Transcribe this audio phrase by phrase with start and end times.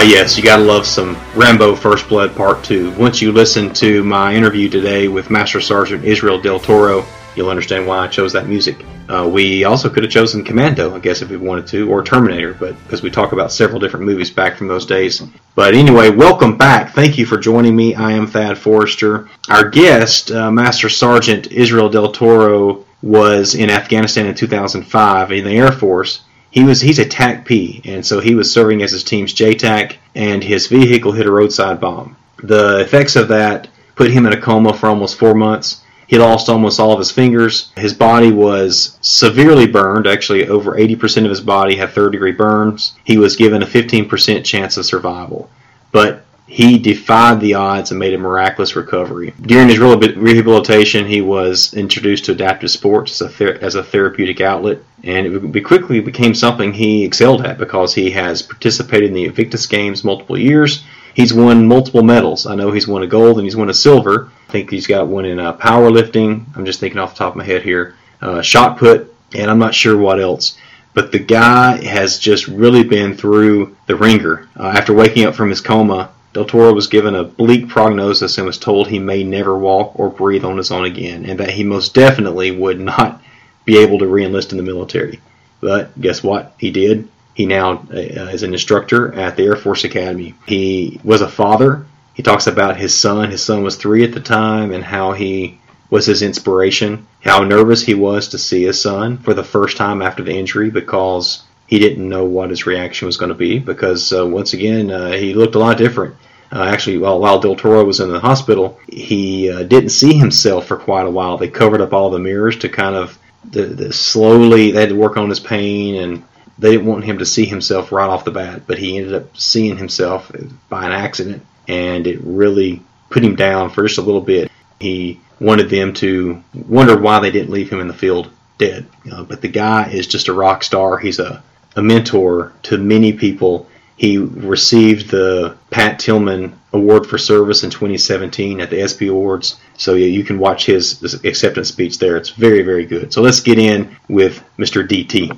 [0.00, 2.92] Ah, yes, you gotta love some Rambo First Blood Part 2.
[2.92, 7.04] Once you listen to my interview today with Master Sergeant Israel Del Toro,
[7.36, 8.82] you'll understand why I chose that music.
[9.10, 12.54] Uh, we also could have chosen Commando, I guess, if we wanted to, or Terminator,
[12.54, 15.22] but because we talk about several different movies back from those days.
[15.54, 16.94] But anyway, welcome back.
[16.94, 17.94] Thank you for joining me.
[17.94, 19.28] I am Thad Forrester.
[19.50, 25.50] Our guest, uh, Master Sergeant Israel Del Toro, was in Afghanistan in 2005 in the
[25.50, 29.34] Air Force he was he's a TACP, and so he was serving as his team's
[29.34, 32.16] JTAC, and his vehicle hit a roadside bomb.
[32.42, 35.82] The effects of that put him in a coma for almost four months.
[36.06, 37.70] He lost almost all of his fingers.
[37.76, 40.08] His body was severely burned.
[40.08, 42.94] Actually, over 80% of his body had third degree burns.
[43.04, 45.48] He was given a 15% chance of survival.
[45.92, 49.32] But he defied the odds and made a miraculous recovery.
[49.40, 54.40] During his rehabilitation, he was introduced to adaptive sports as a, ther- as a therapeutic
[54.40, 59.26] outlet, and it quickly became something he excelled at because he has participated in the
[59.26, 60.82] Invictus Games multiple years.
[61.14, 62.46] He's won multiple medals.
[62.46, 64.32] I know he's won a gold and he's won a silver.
[64.48, 66.46] I think he's got one in uh, powerlifting.
[66.56, 67.94] I'm just thinking off the top of my head here.
[68.20, 70.58] Uh, shot put, and I'm not sure what else
[70.92, 74.48] but the guy has just really been through the ringer.
[74.58, 78.46] Uh, after waking up from his coma, Del Toro was given a bleak prognosis and
[78.46, 81.64] was told he may never walk or breathe on his own again, and that he
[81.64, 83.20] most definitely would not
[83.64, 85.20] be able to reenlist in the military.
[85.60, 86.54] But guess what?
[86.58, 87.08] He did.
[87.34, 90.34] He now uh, is an instructor at the Air Force Academy.
[90.46, 91.86] He was a father.
[92.14, 93.30] He talks about his son.
[93.30, 95.58] His son was three at the time, and how he
[95.90, 97.06] was his inspiration.
[97.24, 100.70] How nervous he was to see his son for the first time after the injury
[100.70, 104.90] because he didn't know what his reaction was going to be because uh, once again
[104.90, 106.16] uh, he looked a lot different.
[106.52, 110.66] Uh, actually, while, while Del Toro was in the hospital, he uh, didn't see himself
[110.66, 111.38] for quite a while.
[111.38, 114.72] They covered up all the mirrors to kind of the, the slowly.
[114.72, 116.24] They had to work on his pain, and
[116.58, 118.62] they didn't want him to see himself right off the bat.
[118.66, 120.32] But he ended up seeing himself
[120.68, 124.50] by an accident, and it really put him down for just a little bit.
[124.80, 128.28] He wanted them to wonder why they didn't leave him in the field
[128.58, 128.86] dead.
[129.10, 130.98] Uh, but the guy is just a rock star.
[130.98, 131.44] He's a
[131.76, 133.68] a mentor to many people.
[133.96, 139.60] He received the Pat Tillman Award for Service in 2017 at the ESPY Awards.
[139.76, 142.16] So yeah, you can watch his acceptance speech there.
[142.16, 143.12] It's very, very good.
[143.12, 144.86] So let's get in with Mr.
[144.86, 145.36] DT.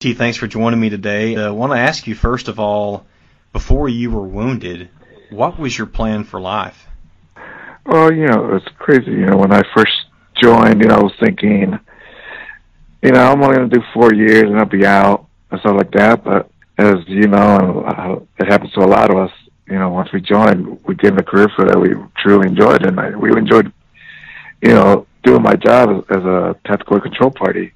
[0.00, 1.34] DT, thanks for joining me today.
[1.34, 3.06] Uh, I want to ask you first of all,
[3.52, 4.88] before you were wounded,
[5.30, 6.86] what was your plan for life?
[7.86, 9.10] Well, you know, it's crazy.
[9.10, 9.92] You know, when I first
[10.40, 11.78] joined, you know, I was thinking,
[13.02, 15.76] you know, I'm only going to do four years and I'll be out and stuff
[15.76, 16.24] like that.
[16.24, 19.30] But as you know, uh, it happens to a lot of us.
[19.66, 22.84] You know, once we joined, we get in a career for that we truly enjoyed,
[22.84, 23.72] and I, we enjoyed,
[24.60, 27.72] you know, doing my job as, as a tactical control party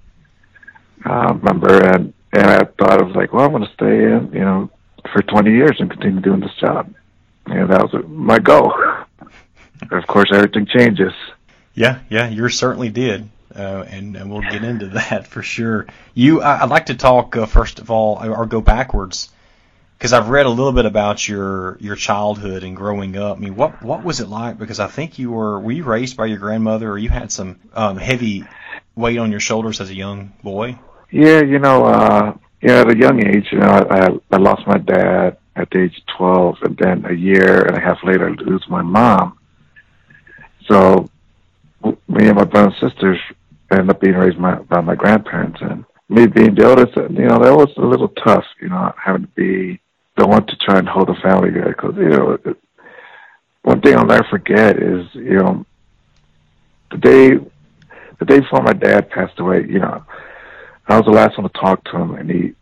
[1.06, 4.30] uh, member, and and I thought I was like, well, I'm going to stay in,
[4.34, 4.70] you know,
[5.12, 6.92] for 20 years and continue doing this job.
[7.46, 8.74] And that was my goal.
[9.90, 11.14] of course, everything changes.
[11.74, 15.86] Yeah, yeah, you certainly did uh, and, and, we'll get into that for sure.
[16.14, 19.30] You, I, would like to talk uh, first of all, or go backwards,
[19.96, 23.38] because I've read a little bit about your your childhood and growing up.
[23.38, 24.58] I mean, what what was it like?
[24.58, 27.58] Because I think you were were you raised by your grandmother, or you had some
[27.72, 28.44] um, heavy
[28.94, 30.78] weight on your shoulders as a young boy?
[31.10, 34.78] Yeah, you know, uh, yeah, at a young age, you know, I, I lost my
[34.78, 38.32] dad at the age of 12, and then a year and a half later, I
[38.32, 39.38] lose my mom.
[40.66, 41.08] So
[41.82, 43.18] me and my brothers and sisters
[43.70, 47.38] ended up being raised my, by my grandparents, and me being the oldest, you know,
[47.38, 49.80] that was a little tough, you know, having to be
[50.16, 51.74] the one to try and hold the family together.
[51.76, 52.38] Because you know,
[53.62, 55.66] one thing I'll never forget is, you know,
[56.90, 57.30] the day,
[58.18, 60.02] the day before my dad passed away, you know,
[60.86, 62.54] I was the last one to talk to him, and he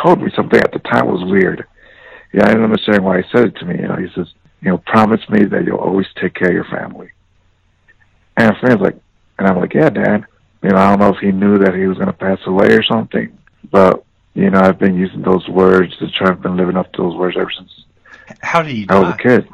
[0.00, 1.66] told me something at the time was weird.
[2.32, 3.80] Yeah, I didn't understand why he said it to me.
[3.80, 4.28] You know, he says,
[4.60, 7.10] you know, promise me that you'll always take care of your family.
[8.36, 8.96] And friends like,
[9.38, 10.26] and I'm like, yeah, Dad.
[10.64, 12.68] You know, I don't know if he knew that he was going to pass away
[12.68, 13.36] or something,
[13.70, 14.02] but
[14.32, 16.30] you know, I've been using those words to try.
[16.30, 17.84] I've been living up to those words ever since.
[18.40, 18.86] How did you?
[18.88, 19.48] I was a kid.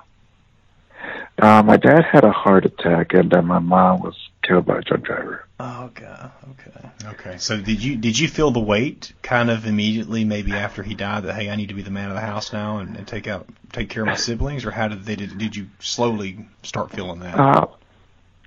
[1.36, 4.82] Uh, my dad had a heart attack, and then my mom was killed by a
[4.82, 5.46] drunk driver.
[5.58, 6.30] Oh god.
[6.50, 6.88] Okay.
[7.06, 7.38] Okay.
[7.38, 11.24] So did you did you feel the weight kind of immediately, maybe after he died,
[11.24, 13.26] that hey, I need to be the man of the house now and, and take
[13.26, 16.92] out take care of my siblings, or how did they did did you slowly start
[16.92, 17.36] feeling that?
[17.36, 17.66] Uh,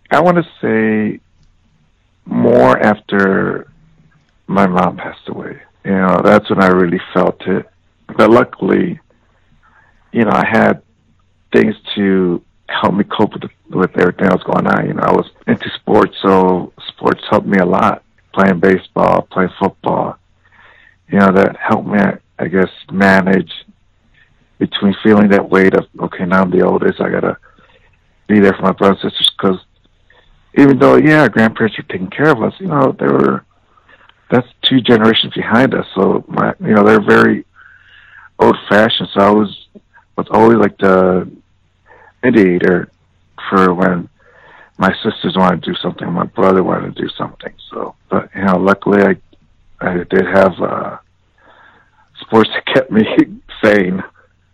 [0.10, 1.20] I want to say
[2.26, 3.72] more after
[4.48, 5.62] my mom passed away.
[5.86, 7.66] You know, that's when I really felt it.
[8.18, 9.00] But luckily,
[10.12, 10.82] you know, I had
[11.52, 14.88] things to help me cope with, with everything that was going on.
[14.88, 18.04] You know, I was into sports, so sports helped me a lot.
[18.34, 20.18] Playing baseball, playing football,
[21.08, 22.00] you know, that helped me,
[22.40, 23.52] I guess, manage
[24.58, 27.38] between feeling that weight of okay, now I'm the oldest, I gotta
[28.28, 29.60] be there for my brothers and sisters because
[30.56, 33.46] even though yeah, our grandparents were taking care of us, you know, they were
[34.30, 35.86] that's two generations behind us.
[35.96, 37.46] So my you know they're very
[38.40, 39.10] old fashioned.
[39.14, 39.68] So I was
[40.18, 41.30] was always like the
[42.24, 42.90] mediator
[43.50, 44.10] for when
[44.78, 47.54] my sisters wanted to do something, my brother wanted to do something.
[47.70, 49.16] So, but you know, luckily I
[49.80, 50.98] I did have uh,
[52.22, 53.04] sports that kept me
[53.64, 54.04] sane.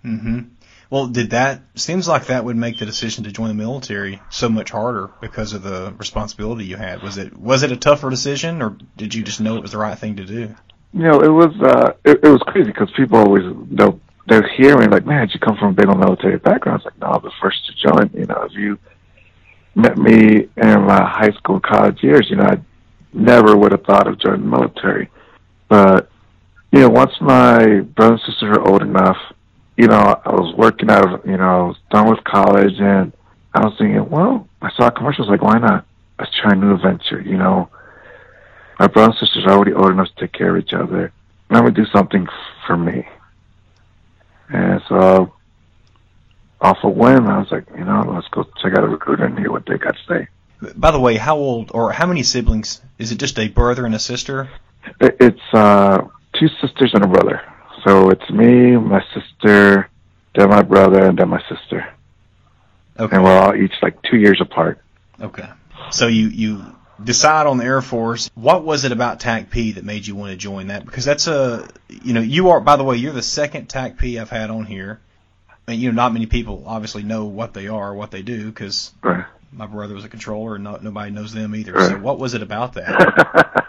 [0.04, 0.40] Mm-hmm.
[0.90, 4.50] Well, did that seems like that would make the decision to join the military so
[4.50, 7.04] much harder because of the responsibility you had?
[7.04, 9.78] Was it was it a tougher decision, or did you just know it was the
[9.78, 10.56] right thing to do?
[10.94, 14.90] You know, it was uh, it, it was crazy because people always they'll they're hearing
[14.90, 16.78] like, man, you come from a big old military background?
[16.78, 18.10] It's like, no, I was the first to join.
[18.20, 18.80] You know, if you
[19.76, 22.58] met me in my high school, college years, you know, I
[23.14, 25.10] never would have thought of joining the military.
[25.68, 26.10] But
[26.72, 29.18] you know, once my brothers and sisters were old enough
[29.80, 33.14] you know, I was working out, of, you know, I was done with college and
[33.54, 35.86] I was thinking, well, I saw commercials like, why not?
[36.20, 37.70] Let's try a new adventure, you know.
[38.78, 41.14] My brothers and sisters are already old enough to take care of each other.
[41.50, 42.28] Let me do something
[42.68, 43.08] for me.
[44.50, 45.32] And so,
[46.60, 49.40] off a whim, I was like, you know, let's go check out a recruiter and
[49.40, 50.74] hear what they got to say.
[50.76, 52.82] By the way, how old or how many siblings?
[52.98, 54.50] Is it just a brother and a sister?
[55.00, 57.42] It's uh, two sisters and a brother.
[57.84, 59.90] So it's me, my sister,
[60.36, 61.94] then my brother, and then my sister.
[63.00, 63.16] Okay.
[63.16, 64.82] And we're all each like two years apart.
[65.22, 65.48] Okay.
[65.92, 68.30] So you you decide on the Air Force.
[68.36, 70.86] What was it about TACP that made you want to join that?
[70.86, 74.30] Because that's a you know you are by the way you're the second TACP I've
[74.30, 75.00] had on here.
[75.68, 78.92] And you know not many people obviously know what they are, what they do, because
[79.04, 79.26] right.
[79.52, 81.74] my brother was a controller and not, nobody knows them either.
[81.74, 81.90] Right.
[81.90, 83.68] So what was it about that?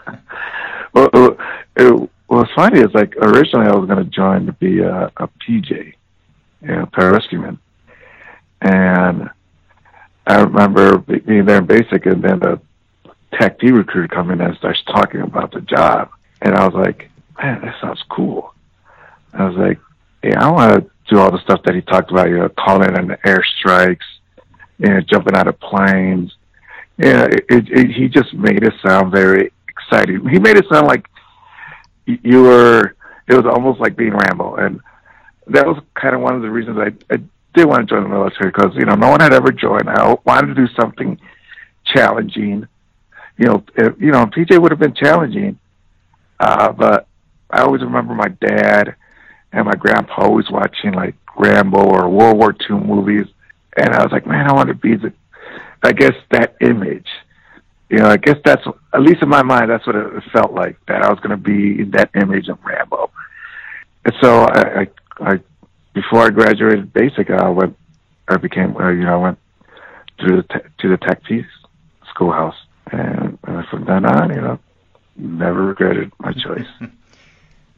[2.61, 5.93] funny is like originally I was going to join to be a, a PJ,
[6.61, 7.57] you know, pararescueman,
[8.61, 9.31] and
[10.27, 12.61] I remember being there in basic, and then the
[13.33, 16.11] TACP recruiter come in and starts talking about the job,
[16.43, 17.09] and I was like,
[17.41, 18.53] man, that sounds cool.
[19.33, 19.79] I was like,
[20.23, 22.95] yeah, I want to do all the stuff that he talked about, you know, calling
[22.95, 24.05] in airstrikes,
[24.77, 26.35] you know, jumping out of planes.
[26.99, 30.27] Yeah, it, it, it, he just made it sound very exciting.
[30.29, 31.07] He made it sound like
[32.23, 32.95] you were
[33.27, 34.81] it was almost like being Rambo, and
[35.47, 37.17] that was kind of one of the reasons I, I
[37.53, 39.89] did want to join the military because you know no one had ever joined.
[39.89, 41.19] I wanted to do something
[41.85, 42.67] challenging.
[43.37, 45.57] You know, if, you know, PJ would have been challenging,
[46.39, 47.07] uh, but
[47.49, 48.95] I always remember my dad
[49.51, 53.27] and my grandpa always watching like Rambo or World War II movies,
[53.77, 55.13] and I was like, man, I want to be the,
[55.83, 57.07] I guess that image
[57.91, 60.77] you know, I guess that's at least in my mind, that's what it felt like
[60.87, 63.11] that I was going to be that image of Rambo.
[64.05, 64.87] And so I, I,
[65.19, 65.39] I
[65.93, 67.77] before I graduated basic, I went,
[68.29, 69.39] I became, uh, you know, I went
[70.19, 71.45] to the te- to the TACP
[72.09, 72.55] schoolhouse,
[72.91, 74.59] and, and from then on, you know,
[75.17, 76.67] never regretted my choice.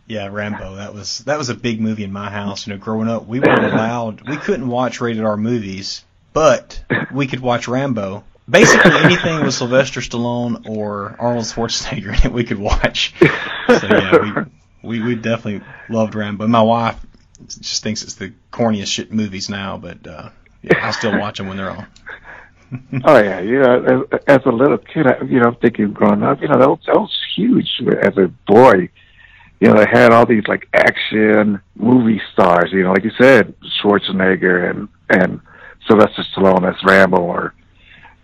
[0.05, 0.75] Yeah, Rambo.
[0.75, 2.67] That was that was a big movie in my house.
[2.67, 4.27] You know, growing up, we weren't allowed.
[4.27, 6.83] We couldn't watch rated R movies, but
[7.13, 12.43] we could watch Rambo basically anything with Sylvester Stallone or Arnold Schwarzenegger in it we
[12.43, 13.13] could watch.
[13.67, 14.45] So yeah,
[14.83, 16.47] we, we we definitely loved Rambo.
[16.47, 16.99] My wife
[17.47, 20.29] just thinks it's the corniest shit movies now, but uh,
[20.61, 21.87] yeah, I still watch them when they're on.
[23.05, 26.23] oh yeah, you know, as, as a little kid, I, you know, I'm thinking growing
[26.23, 28.89] up, you know, that was, that was huge as a boy.
[29.59, 32.71] You know, they had all these like action movie stars.
[32.73, 35.39] You know, like you said, Schwarzenegger and and
[35.87, 37.53] Sylvester Stallone as Rambo or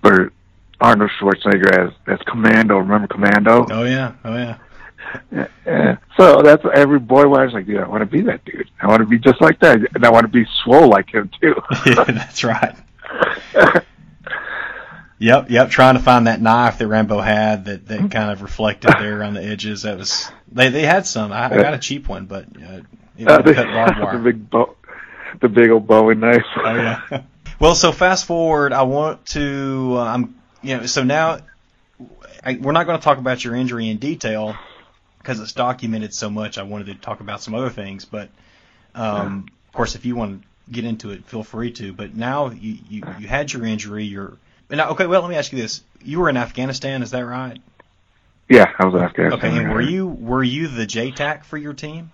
[0.03, 0.31] or
[0.81, 2.77] Arnold Schwarzenegger as as Commando.
[2.77, 3.65] Remember Commando?
[3.69, 4.57] Oh yeah, oh yeah.
[5.31, 5.97] Yeah, yeah.
[6.17, 8.69] So that's what every boy was like, dude, I want to be that dude.
[8.81, 11.31] I want to be just like that, and I want to be swole like him
[11.41, 11.55] too.
[11.85, 12.75] yeah, that's right.
[15.17, 15.69] yep, yep.
[15.69, 19.33] Trying to find that knife that Rambo had that that kind of reflected there on
[19.33, 19.83] the edges.
[19.83, 21.31] That was they they had some.
[21.31, 22.81] I, I got a cheap one, but uh,
[23.17, 24.17] it uh, the, cut barbed wire.
[24.17, 24.75] the big bow,
[25.41, 26.43] the big old Bowie knife.
[26.57, 27.21] oh yeah.
[27.59, 31.39] Well, so fast forward, I want to, uh, I'm, you know, so now
[32.43, 34.55] I, we're not going to talk about your injury in detail
[35.17, 36.57] because it's documented so much.
[36.57, 38.29] I wanted to talk about some other things, but
[38.95, 39.53] um, yeah.
[39.67, 41.91] of course, if you want to get into it, feel free to.
[41.91, 44.05] But now you, you, you had your injury.
[44.05, 44.37] You're
[44.69, 45.05] now, okay.
[45.05, 47.61] Well, let me ask you this: You were in Afghanistan, is that right?
[48.47, 49.39] Yeah, I was in Afghanistan.
[49.39, 52.11] Okay, and were you were you the JTAC for your team?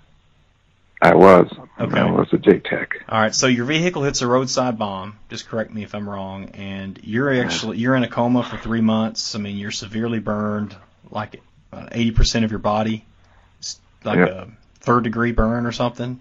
[1.06, 1.48] I was.
[1.80, 2.00] Okay.
[2.00, 2.88] I was a JTAC.
[3.10, 3.36] All right.
[3.36, 5.20] So your vehicle hits a roadside bomb.
[5.30, 6.50] Just correct me if I'm wrong.
[6.56, 9.36] And you're actually you're in a coma for three months.
[9.36, 10.76] I mean, you're severely burned,
[11.12, 11.42] like
[11.92, 13.06] eighty percent of your body,
[14.04, 14.30] like yep.
[14.30, 14.48] a
[14.80, 16.20] third degree burn or something.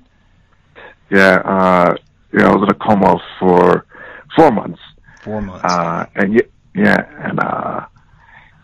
[1.09, 1.97] Yeah, uh,
[2.33, 3.87] you know, I was in a coma for
[4.37, 4.81] four months.
[5.23, 5.65] Four months.
[5.65, 7.87] Uh, and y- yeah, and uh,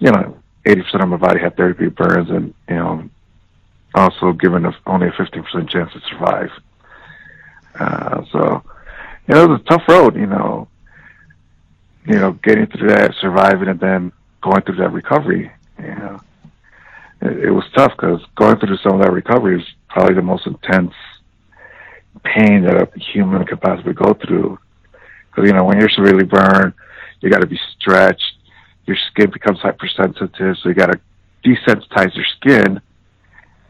[0.00, 0.37] you know,
[0.67, 3.09] eighty percent of my body had third degree burns, and you know,
[3.95, 6.51] also given a, only a fifteen percent chance to survive.
[7.79, 8.63] Uh, so,
[9.27, 10.17] you know, it was a tough road.
[10.17, 10.69] You know,
[12.07, 15.51] you know, getting through that, surviving, and then going through that recovery.
[15.79, 16.21] You know,
[17.23, 20.47] it, it was tough because going through some of that recovery is probably the most
[20.47, 20.93] intense
[22.25, 24.59] pain that a human could possibly go through.
[25.31, 26.75] Because you know, when you're severely burned,
[27.21, 28.37] you got to be stretched.
[28.87, 31.01] Your skin becomes hypersensitive, so you got to
[31.45, 32.81] desensitize your skin.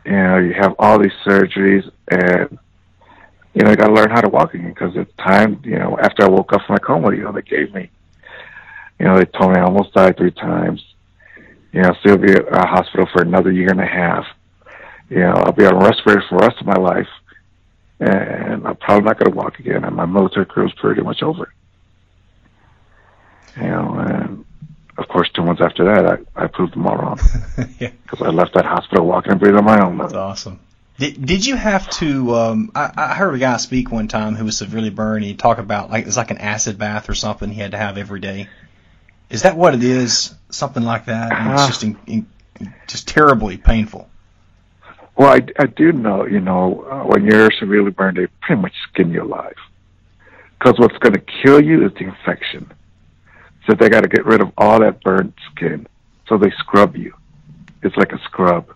[0.05, 2.59] You know, you have all these surgeries, and
[3.55, 4.71] you know, you got to learn how to walk again.
[4.71, 7.33] Because at the time, you know, after I woke up from my coma, you know,
[7.33, 7.91] they gave me,
[8.99, 10.83] you know, they told me I almost died three times.
[11.73, 14.25] You know, still be at a hospital for another year and a half.
[15.09, 17.09] You know, I'll be on a respirator for the rest of my life
[18.01, 19.85] and I'm probably not going to walk again.
[19.85, 21.53] And my military career is pretty much over.
[23.57, 24.45] You know, and
[25.01, 26.05] of course, two months after that,
[26.37, 27.19] I, I proved them all wrong
[27.79, 29.99] yeah, because I left that hospital walking and breathing on my own.
[29.99, 30.61] that's awesome.
[30.99, 32.35] Did, did you have to?
[32.35, 35.25] Um, I, I heard a guy speak one time who was severely burned.
[35.25, 37.97] He talked about like it's like an acid bath or something he had to have
[37.97, 38.49] every day.
[39.31, 40.35] Is that what it is?
[40.51, 41.33] Something like that?
[41.33, 42.27] And it's Uh, just in, in,
[42.87, 44.11] just terribly painful.
[45.17, 48.73] Well, I, I do know, you know, uh, when you're severely burned, they pretty much
[48.91, 49.57] skin you alive.
[50.59, 52.71] Because what's going to kill you is the infection.
[53.67, 55.87] So they got to get rid of all that burnt skin.
[56.29, 57.15] So they scrub you.
[57.83, 58.73] It's like a scrub.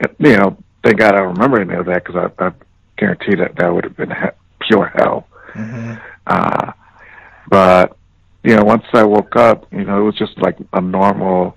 [0.00, 2.52] And, you know, thank God I remember any of that because I, I
[2.98, 5.26] guarantee that that would have been he- pure hell.
[5.52, 5.94] hmm
[6.26, 6.72] Uh,
[7.48, 7.96] but,
[8.44, 11.56] you know, once I woke up, you know, it was just like a normal,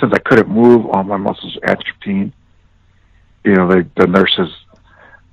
[0.00, 2.32] since I couldn't move, all my muscles atrophied.
[3.44, 4.48] You know, they, the nurses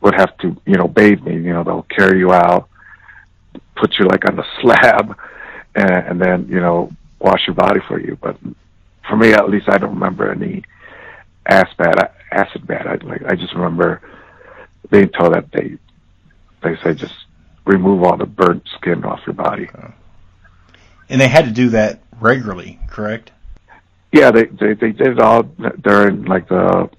[0.02, 1.36] would have to, you know, bathe me.
[1.36, 2.68] You know, they'll carry you out,
[3.76, 5.16] put you like on the slab,
[5.76, 8.18] and, and then, you know, wash your body for you.
[8.22, 8.38] But
[9.08, 10.64] for me, at least, I don't remember any
[11.46, 12.12] acid bad.
[12.32, 12.88] Acid bad.
[12.88, 13.24] I like.
[13.26, 14.02] I just remember
[14.90, 15.78] being told that they,
[16.64, 17.14] they say just
[17.66, 19.70] remove all the burnt skin off your body.
[19.76, 19.94] Oh.
[21.10, 23.32] And they had to do that regularly, correct?
[24.12, 26.90] Yeah, they they they did it all during like the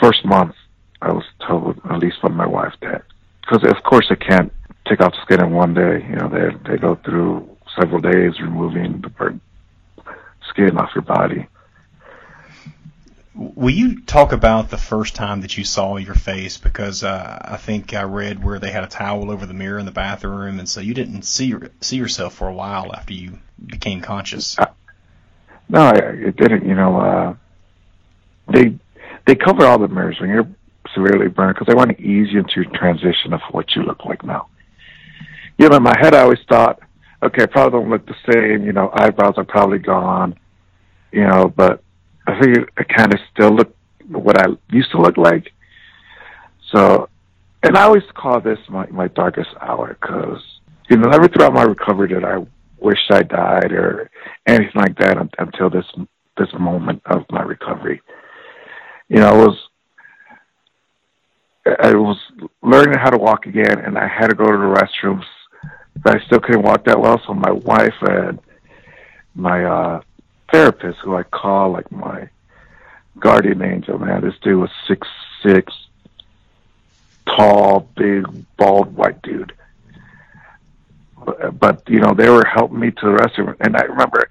[0.00, 0.54] first month.
[1.00, 3.04] I was told, at least from my wife, that
[3.40, 4.52] because of course they can't
[4.86, 6.04] take off the skin in one day.
[6.08, 9.42] You know, they they go through several days removing the burnt
[10.48, 11.46] skin off your body.
[13.34, 16.58] Will you talk about the first time that you saw your face?
[16.58, 19.86] Because uh, I think I read where they had a towel over the mirror in
[19.86, 24.00] the bathroom, and so you didn't see see yourself for a while after you became
[24.00, 24.56] conscious.
[25.68, 26.66] No, I, it didn't.
[26.66, 27.34] You know, uh,
[28.52, 28.76] they
[29.26, 30.48] they cover all the mirrors when you're
[30.94, 34.04] severely burned because they want to ease you into your transition of what you look
[34.04, 34.48] like now.
[35.58, 36.80] You know, in my head, I always thought,
[37.22, 38.64] okay, I probably don't look the same.
[38.64, 40.38] You know, eyebrows are probably gone.
[41.12, 41.82] You know, but
[42.26, 43.74] I figured I kind of still look
[44.08, 45.52] what I used to look like.
[46.72, 47.08] So,
[47.62, 50.42] and I always call this my my darkest hour because
[50.88, 52.44] you know, never throughout my recovery did I
[52.78, 54.10] wish I died or
[54.46, 55.84] anything like that until this
[56.36, 58.00] this moment of my recovery.
[59.08, 59.68] You know, I was
[61.82, 62.18] I was
[62.62, 65.24] learning how to walk again, and I had to go to the restrooms,
[66.02, 67.20] but I still couldn't walk that well.
[67.26, 68.38] So my wife and
[69.34, 70.00] my uh,
[70.52, 72.28] therapist, who I call like my
[73.18, 75.06] guardian angel, man, this dude was six
[75.42, 75.72] six,
[77.26, 78.24] tall, big,
[78.56, 79.52] bald, white dude
[81.28, 84.28] but, but you know they were helping me to the restroom, and I remember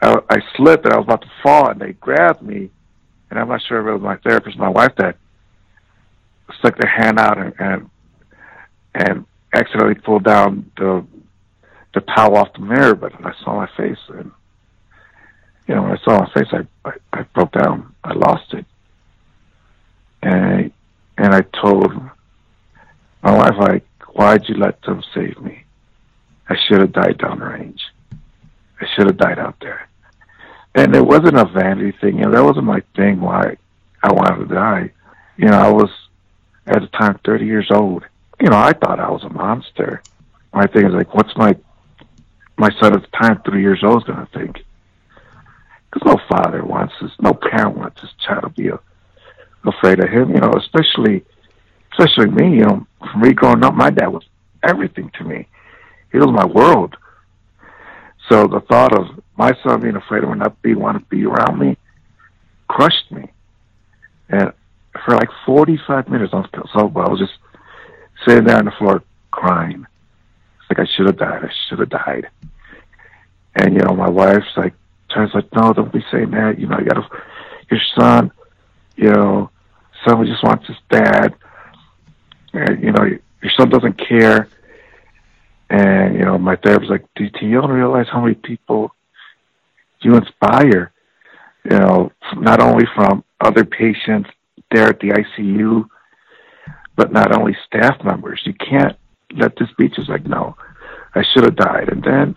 [0.00, 2.70] I, I slipped and I was about to fall, and they grabbed me,
[3.30, 5.16] and I'm not sure if it was my therapist, or my wife that
[6.58, 7.90] stuck their hand out and and,
[8.94, 11.06] and accidentally pulled down the
[11.94, 14.30] the towel off the mirror, but I saw my face, and
[15.66, 18.66] you know when I saw my face, I I, I broke down, I lost it,
[20.22, 20.70] and I,
[21.18, 21.92] and I told
[23.22, 25.64] my wife like, why'd you let them save me?
[26.48, 27.80] I should have died downrange.
[28.80, 29.88] I should have died out there.
[30.74, 32.18] And it wasn't a vanity thing.
[32.18, 33.56] You know, that wasn't my thing why
[34.02, 34.92] I wanted to die.
[35.36, 35.90] You know, I was
[36.66, 38.04] at the time 30 years old.
[38.40, 40.02] You know, I thought I was a monster.
[40.52, 41.56] My thing is like, what's my
[42.58, 44.64] my son at the time, three years old, is going to think?
[45.90, 48.78] Because no father wants his, no parent wants his child to be a,
[49.64, 50.30] afraid of him.
[50.30, 51.24] You know, especially
[51.92, 52.56] especially me.
[52.56, 54.24] You know, for me growing up, my dad was
[54.62, 55.46] everything to me
[56.16, 56.96] he was my world.
[58.28, 61.24] So the thought of my son being afraid of me not be want to be
[61.26, 61.76] around me
[62.68, 63.30] crushed me.
[64.28, 64.52] And
[65.04, 67.34] for like 45 minutes, I was so I was just
[68.24, 69.86] sitting there on the floor crying.
[70.60, 71.44] It's like I should have died.
[71.44, 72.28] I should have died.
[73.54, 74.74] And you know, my wife's like,
[75.12, 76.58] turns like, no, don't be saying that.
[76.58, 77.08] You know, you gotta,
[77.70, 78.30] your son,
[78.96, 79.50] you know,
[80.06, 81.34] son just wants his dad.
[82.52, 84.48] And you know, your son doesn't care.
[85.68, 88.90] And you know, my therapist like, DT, you don't realize how many people
[90.00, 90.92] you inspire.
[91.64, 94.30] You know, not only from other patients
[94.70, 95.88] there at the ICU,
[96.96, 98.40] but not only staff members.
[98.44, 98.96] You can't
[99.34, 100.56] let this be just like, no,
[101.14, 101.90] I should have died.
[101.90, 102.36] And then,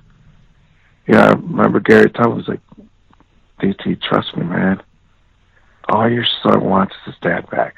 [1.07, 2.61] you know, I remember Gary Tubbs was like,
[3.61, 4.81] DT, trust me, man.
[5.89, 7.75] All your son wants is his dad back.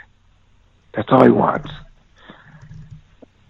[0.94, 1.70] That's all he wants.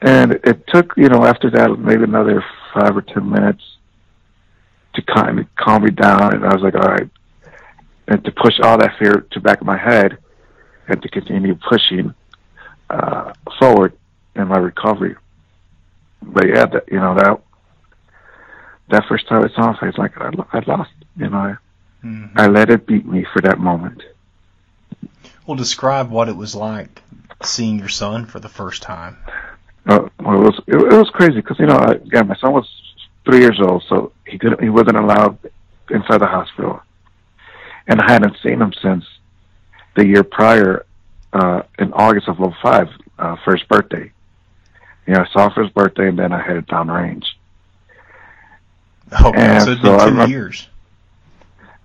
[0.01, 3.63] And it took, you know, after that, maybe another five or ten minutes
[4.95, 6.35] to kind of calm me down.
[6.35, 7.09] And I was like, all right.
[8.07, 10.17] And to push all that fear to the back of my head
[10.87, 12.13] and to continue pushing
[12.91, 13.93] uh, forward
[14.35, 15.15] in my recovery.
[16.21, 17.41] But yeah, that, you know, that,
[18.89, 21.55] that first time I saw him, it's like I, I lost, you know, I,
[22.05, 22.37] mm-hmm.
[22.37, 24.03] I let it beat me for that moment.
[25.47, 27.01] Well, describe what it was like
[27.43, 29.17] seeing your son for the first time.
[29.87, 32.53] Uh, well, it was it, it was crazy because you know, I, again, my son
[32.53, 32.69] was
[33.25, 35.39] three years old, so he couldn't he wasn't allowed
[35.89, 36.81] inside the hospital,
[37.87, 39.03] and I hadn't seen him since
[39.95, 40.85] the year prior,
[41.33, 44.11] uh, in August of 05, uh, first birthday.
[45.07, 47.37] You know, I saw for his birthday, and then I headed down range.
[49.19, 50.67] Oh, and so it's so been two years.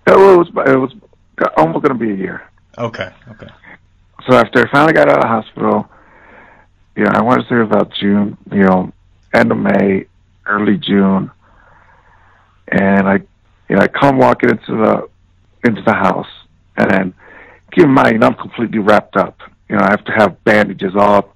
[0.05, 0.93] It was it was
[1.57, 2.49] almost going to be a year.
[2.77, 3.47] Okay, okay.
[4.29, 5.89] So after I finally got out of the hospital,
[6.95, 8.91] you know, I want to say about June, you know,
[9.33, 10.05] end of May,
[10.45, 11.31] early June,
[12.69, 13.15] and I,
[13.69, 15.09] you know, I come walking into the
[15.67, 16.29] into the house,
[16.77, 17.13] and then
[17.71, 19.39] keep in mind, I'm completely wrapped up.
[19.69, 21.33] You know, I have to have bandages all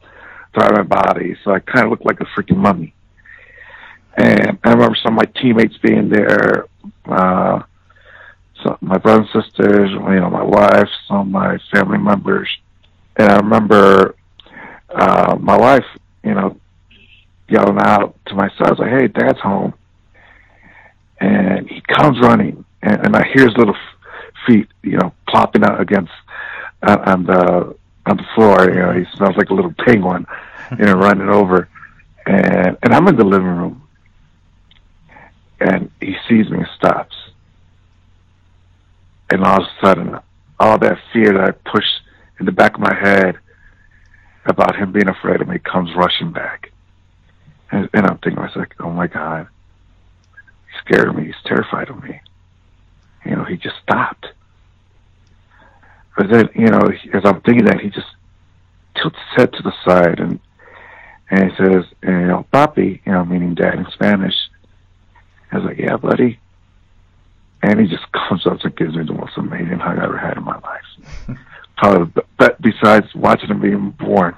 [0.53, 2.93] throughout my body, so I kind of look like a freaking mummy.
[4.17, 6.65] And I remember some of my teammates being there,
[7.05, 7.61] uh,
[8.63, 12.49] so my brothers and sisters, you know, my wife, some of my family members,
[13.15, 14.15] and I remember
[14.89, 15.85] uh, my wife,
[16.23, 16.57] you know,
[17.49, 19.73] yelling out to my son, I was like, "Hey, Dad's home,"
[21.19, 23.75] and he comes running, and, and I hear his little
[24.45, 26.11] feet, you know, plopping out against
[26.83, 27.73] Uh, on the uh,
[28.07, 28.69] on the floor.
[28.69, 30.25] You know, he smells like a little penguin,
[30.71, 31.69] you know, running over,
[32.25, 33.87] and and I'm in the living room,
[35.59, 37.15] and he sees me and stops,
[39.29, 40.19] and all of a sudden,
[40.59, 42.01] all that fear that I pushed
[42.39, 43.37] in the back of my head
[44.45, 46.71] about him being afraid of me comes rushing back.
[47.71, 49.47] And, and I'm thinking, I was like, oh my God,
[50.33, 51.25] he's scared of me.
[51.25, 52.19] He's terrified of me.
[53.25, 54.25] You know, he just stopped.
[56.17, 56.81] But then, you know,
[57.13, 58.07] as I'm thinking that, he just
[58.95, 60.39] tilts his head to the side and
[61.29, 64.35] and he says, you know, papi, you know, meaning dad in Spanish.
[65.49, 66.37] I was like, yeah, buddy.
[67.63, 70.35] And he just comes up and gives me the most amazing hug I ever had
[70.35, 71.37] in my life.
[71.77, 74.35] probably the best, besides watching him being born,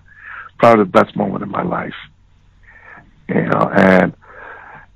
[0.60, 1.96] probably the best moment in my life.
[3.28, 4.14] You know, and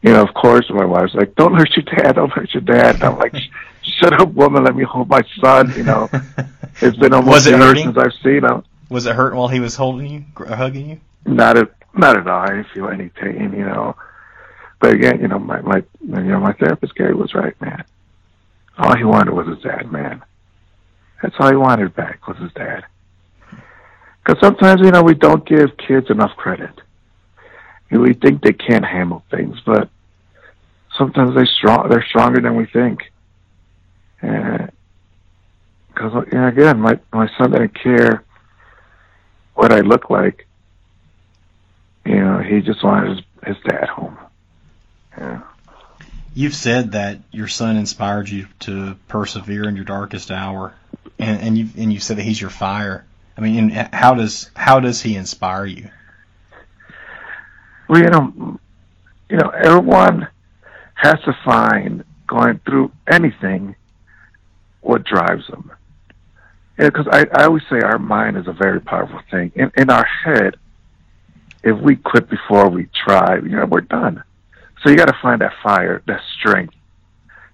[0.01, 2.95] you know, of course, my wife's like, "Don't hurt your dad, don't hurt your dad."
[2.95, 3.33] And I'm like,
[3.99, 6.09] "Shut up, woman, let me hold my son." You know,
[6.81, 8.63] it's been almost was it years since I've seen him.
[8.89, 10.99] Was it hurting while he was holding you, hugging you?
[11.25, 12.41] Not at not at all.
[12.41, 13.53] I didn't feel any pain.
[13.53, 13.95] You know,
[14.79, 17.83] but again, you know, my my you know my therapist Gary was right, man.
[18.77, 20.21] All he wanted was his dad, man.
[21.21, 22.85] That's all he wanted back was his dad.
[24.23, 26.69] Because sometimes, you know, we don't give kids enough credit.
[27.89, 29.89] You know, we think they can't handle things, but
[30.97, 31.89] sometimes they strong.
[31.89, 33.11] They're stronger than we think.
[34.21, 34.67] Uh,
[35.87, 38.23] because you know, again, my my son didn't care
[39.55, 40.47] what I look like.
[42.05, 44.17] You know, he just wanted his, his dad home.
[45.17, 45.41] Yeah.
[46.33, 50.75] You've said that your son inspired you to persevere in your darkest hour,
[51.17, 53.05] and, and you and you said that he's your fire.
[53.35, 55.89] I mean, how does how does he inspire you?
[57.89, 58.59] Well, you know,
[59.29, 60.27] you know, everyone
[60.93, 63.75] has to find going through anything
[64.87, 65.71] what drives them.
[66.77, 69.51] Because I, I always say our mind is a very powerful thing.
[69.55, 70.57] In, in our head,
[71.63, 74.23] if we quit before we try, you know, we're done.
[74.81, 76.75] So you got to find that fire, that strength,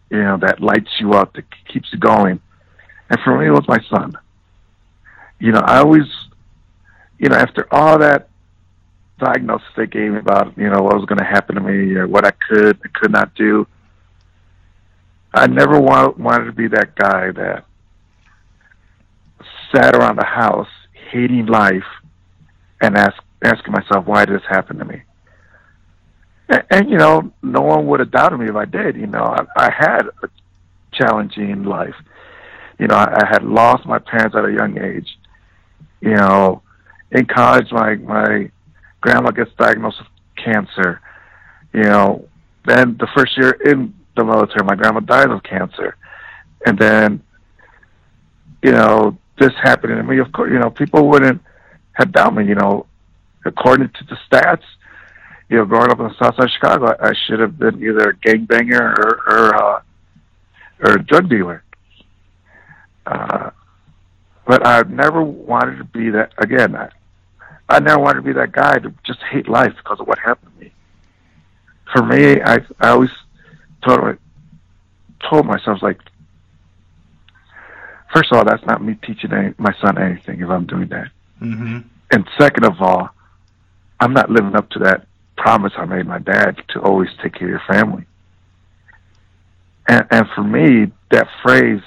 [0.09, 2.39] you know, that lights you up, that keeps you going.
[3.09, 4.13] And for me, it was my son.
[5.39, 6.05] You know, I always,
[7.17, 8.29] you know, after all that
[9.19, 12.07] diagnosis they gave me about, you know, what was going to happen to me or
[12.07, 13.65] what I could and could not do,
[15.33, 17.65] I never want, wanted to be that guy that
[19.73, 20.67] sat around the house
[21.11, 21.83] hating life
[22.81, 25.01] and ask, asking myself, why did this happen to me?
[26.49, 28.95] And, and you know, no one would have doubted me if I did.
[28.95, 30.29] You know, I, I had a
[30.93, 31.95] challenging life.
[32.79, 35.07] You know, I, I had lost my parents at a young age.
[36.01, 36.61] You know,
[37.11, 38.51] in college, my my
[39.01, 41.01] grandma gets diagnosed with cancer.
[41.73, 42.27] You know,
[42.65, 45.95] then the first year in the military, my grandma died of cancer,
[46.65, 47.21] and then,
[48.61, 50.19] you know, this happened to me.
[50.19, 51.41] Of course, you know, people wouldn't
[51.93, 52.47] have doubted me.
[52.47, 52.85] You know,
[53.45, 54.63] according to the stats,
[55.49, 58.09] you know, growing up in the South Side of Chicago, I, should have been either
[58.09, 59.81] a gangbanger or or, uh,
[60.81, 61.63] or a drug dealer.
[63.05, 63.49] Uh,
[64.45, 66.75] but I never wanted to be that again.
[66.75, 66.89] I,
[67.69, 70.51] I never wanted to be that guy to just hate life because of what happened
[70.57, 70.73] to me.
[71.91, 73.11] For me, I I always
[73.85, 74.17] told
[75.29, 75.99] told myself like,
[78.13, 81.09] first of all, that's not me teaching any, my son anything if I'm doing that.
[81.41, 81.79] Mm-hmm.
[82.11, 83.09] And second of all,
[83.99, 87.47] I'm not living up to that promise I made my dad to always take care
[87.47, 88.05] of your family.
[89.87, 91.81] And and for me, that phrase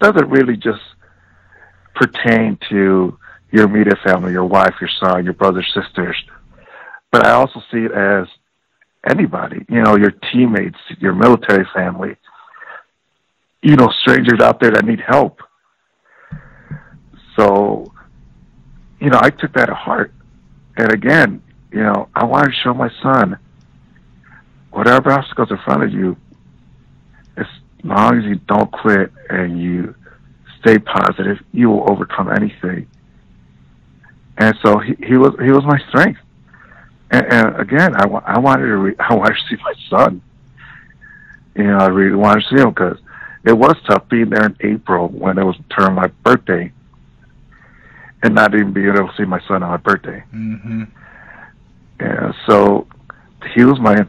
[0.00, 0.82] doesn't really just
[1.94, 3.18] pertain to
[3.50, 6.16] your immediate family, your wife, your son, your brothers, sisters.
[7.12, 8.26] But I also see it as
[9.06, 12.16] anybody, you know, your teammates, your military family,
[13.62, 15.40] you know, strangers out there that need help.
[17.36, 17.92] So,
[19.00, 20.12] you know, I took that to heart.
[20.76, 23.38] And again, you know, I wanted to show my son
[24.70, 26.16] whatever obstacles in front of you,
[27.36, 27.46] as
[27.82, 29.94] long as you don't quit and you
[30.60, 32.86] stay positive, you will overcome anything.
[34.36, 36.20] And so he, he was he was my strength.
[37.14, 40.20] And, and again, I, I wanted to re- I wanted to see my son.
[41.54, 42.98] You know, I really wanted to see him because
[43.44, 46.72] it was tough being there in April when it was turn my birthday,
[48.22, 50.24] and not even being able to see my son on my birthday.
[50.34, 50.84] Mm-hmm.
[52.00, 52.88] And so
[53.54, 54.04] he was my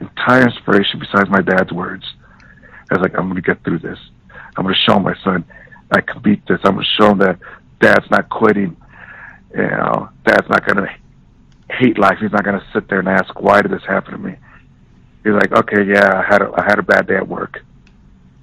[0.00, 2.04] entire inspiration besides my dad's words.
[2.90, 3.98] I was like, I'm going to get through this.
[4.56, 5.44] I'm going to show my son
[5.90, 6.58] I can beat this.
[6.64, 7.38] I'm going to show him that
[7.80, 8.76] dad's not quitting.
[9.54, 11.01] You know, dad's not going to
[11.78, 12.18] hate life.
[12.20, 14.36] He's not going to sit there and ask, why did this happen to me?
[15.24, 17.64] He's like, okay, yeah, I had a, I had a bad day at work,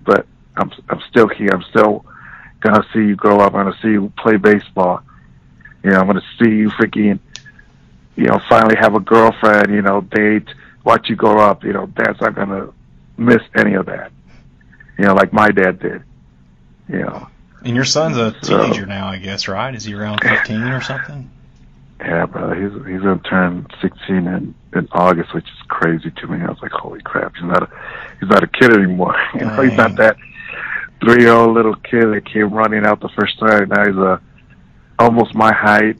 [0.06, 1.50] but I'm I'm still here.
[1.52, 2.06] I'm still
[2.62, 3.54] gonna see you grow up.
[3.54, 5.02] I'm gonna see you play baseball.
[5.84, 7.20] You know, I'm gonna see you freaking,
[8.16, 9.72] you know, finally have a girlfriend.
[9.72, 10.48] You know, date,
[10.86, 11.64] watch you grow up.
[11.64, 12.70] You know, dad's not gonna
[13.18, 14.12] miss any of that.
[14.98, 16.04] You know, like my dad did.
[16.88, 17.28] You know.
[17.62, 19.76] And your son's a teenager so, now, I guess, right?
[19.76, 21.30] Is he around 15 or something?
[22.00, 22.56] Yeah, brother.
[22.56, 26.42] He's he's gonna turn 16 in in August, which is crazy to me.
[26.42, 27.36] I was like, holy crap!
[27.36, 27.70] He's not a
[28.20, 29.16] he's not a kid anymore.
[29.34, 30.16] you know, he's not that
[31.02, 33.70] three year old little kid that came running out the first time.
[33.70, 34.22] Now he's a
[34.98, 35.98] almost my height.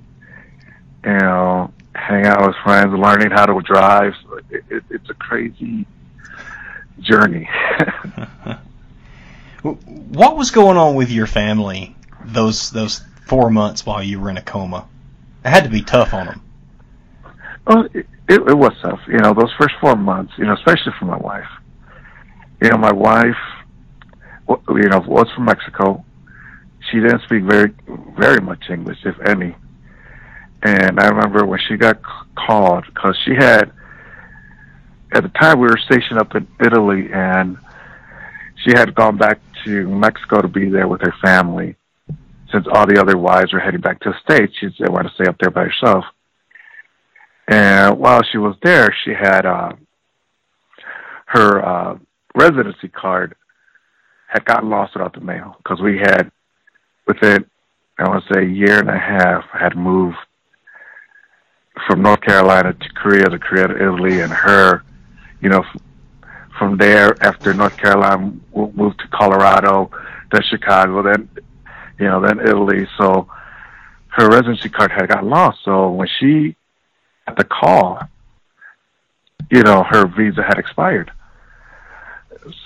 [1.04, 4.14] You know, hang out with friends, learning how to drive.
[4.24, 5.86] So it, it, it's a crazy
[7.02, 7.50] journey.
[9.62, 14.38] what was going on with your family those those four months while you were in
[14.38, 14.88] a coma?
[15.44, 16.42] It had to be tough on them.
[17.66, 19.00] Well, it, it, was tough.
[19.08, 20.34] You know, those first four months.
[20.38, 21.48] You know, especially for my wife.
[22.62, 23.38] You know, my wife,
[24.50, 26.04] you know, was from Mexico.
[26.92, 27.74] She didn't speak very,
[28.18, 29.56] very much English, if any.
[30.64, 32.02] And I remember when she got
[32.36, 33.72] called because she had,
[35.14, 37.58] at the time, we were stationed up in Italy, and
[38.66, 41.76] she had gone back to Mexico to be there with her family
[42.52, 45.14] since all the other wives were heading back to the States, she didn't want to
[45.14, 46.06] stay up there by herself.
[47.48, 49.74] And while she was there, she had uh,
[51.26, 51.98] her uh,
[52.36, 53.36] residency card
[54.28, 56.32] had gotten lost without the mail because we had,
[57.08, 57.46] within,
[57.98, 60.18] I want to say, a year and a half, had moved
[61.88, 64.84] from North Carolina to Korea, to Korea to Italy, and her,
[65.42, 65.64] you know,
[66.58, 69.90] from there after North Carolina moved to Colorado,
[70.32, 71.30] then Chicago, then
[72.00, 72.88] you know, then Italy.
[72.98, 73.28] So
[74.10, 75.60] her residency card had got lost.
[75.64, 76.56] So when she
[77.28, 78.00] got the call,
[79.52, 81.12] you know, her visa had expired.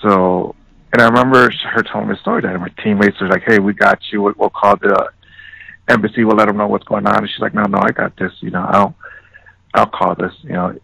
[0.02, 0.54] So,
[0.92, 3.72] and I remember her telling me the story that my teammates were like, "Hey, we
[3.72, 4.22] got you.
[4.22, 5.10] We'll, we'll call the
[5.88, 6.24] embassy.
[6.24, 8.32] We'll let them know what's going on." And she's like, "No, no, I got this.
[8.40, 8.94] You know, I'll,
[9.74, 10.32] I'll call this.
[10.42, 10.78] You know."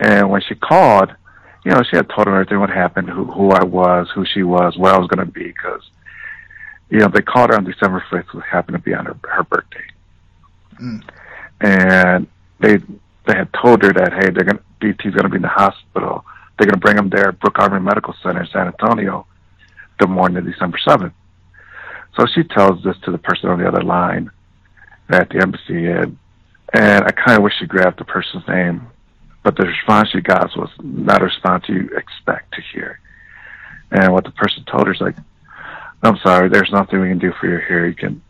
[0.00, 1.14] And when she called,
[1.64, 4.42] you know, she had told them everything what happened, who who I was, who she
[4.42, 5.82] was, where I was going to be, because
[6.90, 9.44] you know, they called her on December 5th, which happened to be on her, her
[9.44, 9.86] birthday.
[10.80, 11.02] Mm.
[11.60, 12.26] And
[12.58, 12.78] they
[13.26, 16.24] they had told her that, hey, they're gonna, DT's going to be in the hospital.
[16.58, 19.26] They're going to bring him there at Brooke Army Medical Center in San Antonio
[20.00, 21.12] the morning of December 7th.
[22.18, 24.30] So she tells this to the person on the other line
[25.10, 26.16] at the embassy, and
[26.72, 28.86] And I kind of wish she grabbed the person's name,
[29.42, 33.00] but the response she got was not a response you expect to hear.
[33.90, 35.16] And what the person told her is like,
[36.02, 37.86] I'm sorry, there's nothing we can do for you here.
[37.86, 38.22] You can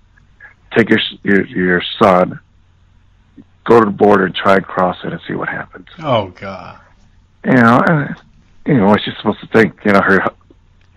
[0.77, 2.41] take your your, your son,
[3.65, 5.87] go to the border and try and cross it and see what happens.
[6.01, 6.81] Oh God.
[7.45, 8.17] You know, and
[8.67, 9.75] you know what she's supposed to think.
[9.85, 10.21] You know, her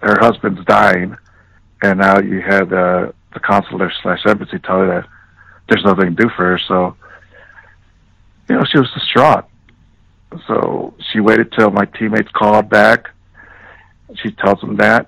[0.01, 1.15] her husband's dying,
[1.81, 5.09] and now you had uh, the consular slash embassy tell her that
[5.69, 6.59] there's nothing to do for her.
[6.67, 6.95] So,
[8.49, 9.45] you know, she was distraught.
[10.47, 13.09] So she waited till my teammates called back.
[14.15, 15.07] She tells them that,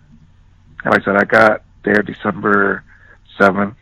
[0.85, 2.83] and like I said, I got there December
[3.39, 3.75] seventh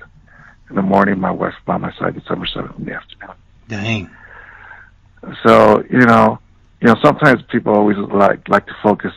[0.69, 1.19] in the morning.
[1.19, 3.35] My wife by my side December seventh in the afternoon.
[3.67, 4.09] Dang.
[5.45, 6.39] So you know,
[6.81, 9.11] you know, sometimes people always like like to focus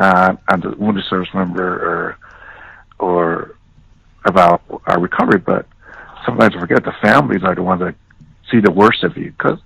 [0.00, 2.18] uh, on the wounded service member or
[2.98, 3.54] or
[4.24, 5.66] about our recovery, but
[6.26, 7.94] sometimes I forget the families are the ones that
[8.50, 9.60] see the worst of you because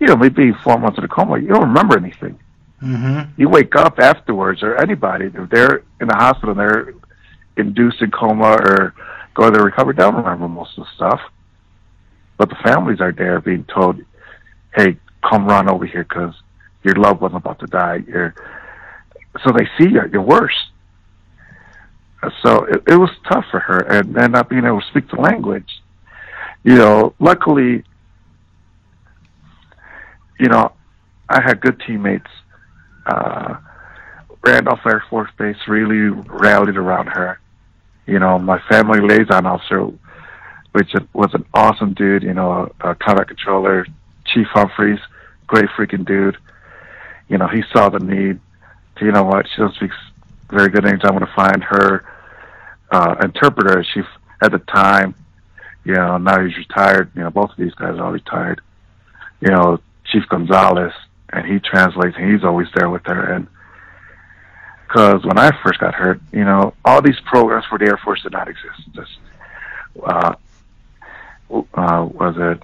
[0.00, 2.36] you know maybe four months in a coma, you don't remember anything.
[2.84, 3.40] Mm-hmm.
[3.40, 6.94] You wake up afterwards, or anybody if they're in the hospital, and they're
[7.56, 8.94] induced in coma or
[9.34, 11.20] go to recovery, they don't remember most of the stuff.
[12.36, 14.00] But the families are there being told,
[14.74, 16.34] "Hey, come run over here because
[16.82, 18.34] your loved one's about to die." You're,
[19.42, 20.68] so they see you, you're worse.
[22.42, 25.20] So it, it was tough for her, and then not being able to speak the
[25.20, 25.82] language.
[26.64, 27.84] You know, luckily,
[30.38, 30.72] you know,
[31.28, 32.30] I had good teammates.
[33.06, 33.56] Uh,
[34.42, 37.40] Randolph Air Force Base really rallied around her.
[38.06, 39.90] You know, my family liaison officer,
[40.72, 43.86] which was an awesome dude, you know, a, combat controller,
[44.26, 44.98] Chief Humphreys,
[45.46, 46.36] great freaking dude.
[47.28, 48.38] You know, he saw the need
[48.96, 49.90] to, you know what, she doesn't speak
[50.50, 51.02] very good English.
[51.04, 52.04] I'm going to find her
[52.90, 53.84] uh, interpreter.
[53.94, 54.02] She,
[54.42, 55.14] at the time,
[55.84, 57.10] you know, now he's retired.
[57.14, 58.60] You know, both of these guys are retired.
[59.40, 60.92] You know, Chief Gonzalez,
[61.30, 63.32] and he translates, and he's always there with her.
[63.32, 63.46] And
[64.86, 68.22] because when I first got hurt, you know, all these programs for the Air Force
[68.22, 68.80] did not exist.
[68.92, 69.18] Just,
[70.04, 70.34] uh,
[71.50, 72.62] uh, was it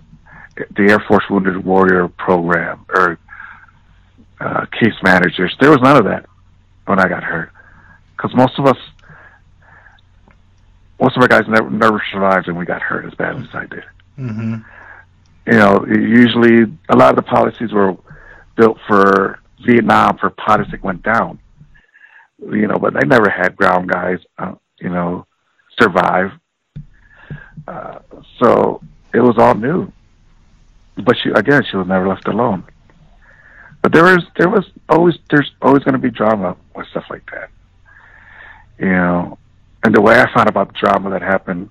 [0.77, 3.19] the Air Force Wounded Warrior Program or
[4.41, 5.57] uh, case managers?
[5.61, 6.27] There was none of that
[6.87, 7.51] when I got hurt,
[8.17, 8.79] because most of us,
[11.01, 13.67] most of our guys never never survived, and we got hurt as badly as I
[13.67, 13.85] did.
[14.19, 14.57] Mm-hmm.
[15.47, 17.97] You know, usually a lot of the policies were
[18.61, 21.39] built for Vietnam for pilots that went down.
[22.39, 25.27] You know, but they never had ground guys, uh, you know,
[25.81, 26.33] survive.
[27.67, 27.99] Uh,
[28.39, 28.83] so
[29.15, 29.91] it was all new.
[30.97, 32.65] But she again, she was never left alone.
[33.83, 37.25] But there was there was always there's always going to be drama with stuff like
[37.33, 37.49] that.
[38.79, 39.39] You know,
[39.85, 41.71] and the way I found about drama that happened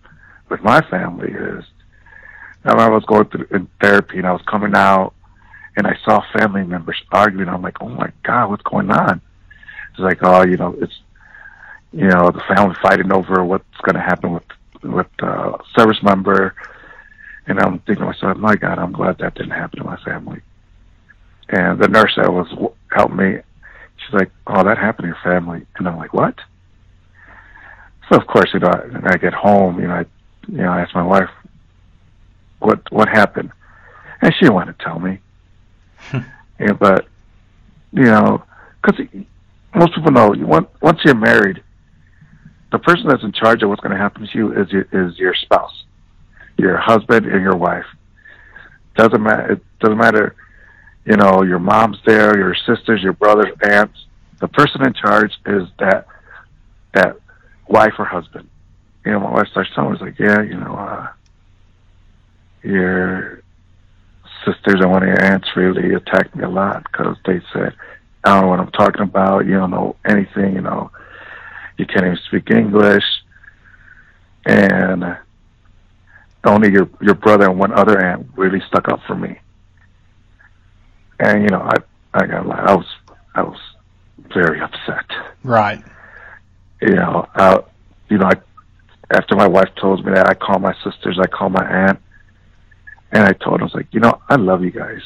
[0.49, 1.63] with my family is,
[2.63, 5.13] I was going through in therapy and I was coming out
[5.79, 7.47] and I saw family members arguing.
[7.47, 9.21] I'm like, oh my god, what's going on?
[9.91, 10.99] It's like, oh, you know, it's
[11.93, 14.43] you know the family fighting over what's going to happen with
[14.83, 16.53] with uh, service member,
[17.47, 20.41] and I'm thinking to myself, my God, I'm glad that didn't happen to my family.
[21.47, 22.47] And the nurse that was
[22.91, 23.37] helping me,
[23.97, 26.35] she's like, oh, that happened to your family, and I'm like, what?
[28.11, 30.05] So of course, you know, when I get home, you know, I,
[30.49, 31.29] you know, I ask my wife,
[32.59, 33.53] what what happened,
[34.21, 35.19] and she didn't want to tell me.
[36.59, 37.07] yeah, but
[37.91, 38.43] you know,
[38.81, 39.05] because
[39.75, 41.63] most people know once once you're married,
[42.71, 45.17] the person that's in charge of what's going to happen to you is your is
[45.17, 45.83] your spouse,
[46.57, 47.85] your husband and your wife.
[48.95, 49.53] Doesn't matter.
[49.53, 50.35] It doesn't matter.
[51.05, 53.97] You know, your mom's there, your sisters, your brothers, aunts.
[54.39, 56.05] The person in charge is that
[56.93, 57.17] that
[57.67, 58.49] wife or husband.
[59.05, 61.07] You know, my wife starts telling me, "It's like, yeah, you know, uh,
[62.63, 63.41] your
[64.51, 67.73] sisters and one of your aunts really attacked me a lot because they said,
[68.23, 69.45] I don't know what I'm talking about.
[69.45, 70.55] You don't know anything.
[70.55, 70.91] You know,
[71.77, 73.03] you can't even speak English,
[74.45, 75.17] and
[76.43, 79.39] only your your brother and one other aunt really stuck up for me.
[81.19, 81.75] And you know, I
[82.13, 82.87] I got I was
[83.35, 83.59] I was
[84.33, 85.05] very upset.
[85.43, 85.83] Right.
[86.81, 87.61] You know, uh,
[88.09, 88.33] you know, I,
[89.11, 91.99] after my wife told me that, I called my sisters, I called my aunt,
[93.11, 95.01] and I told him, I was like, you know, I love you guys,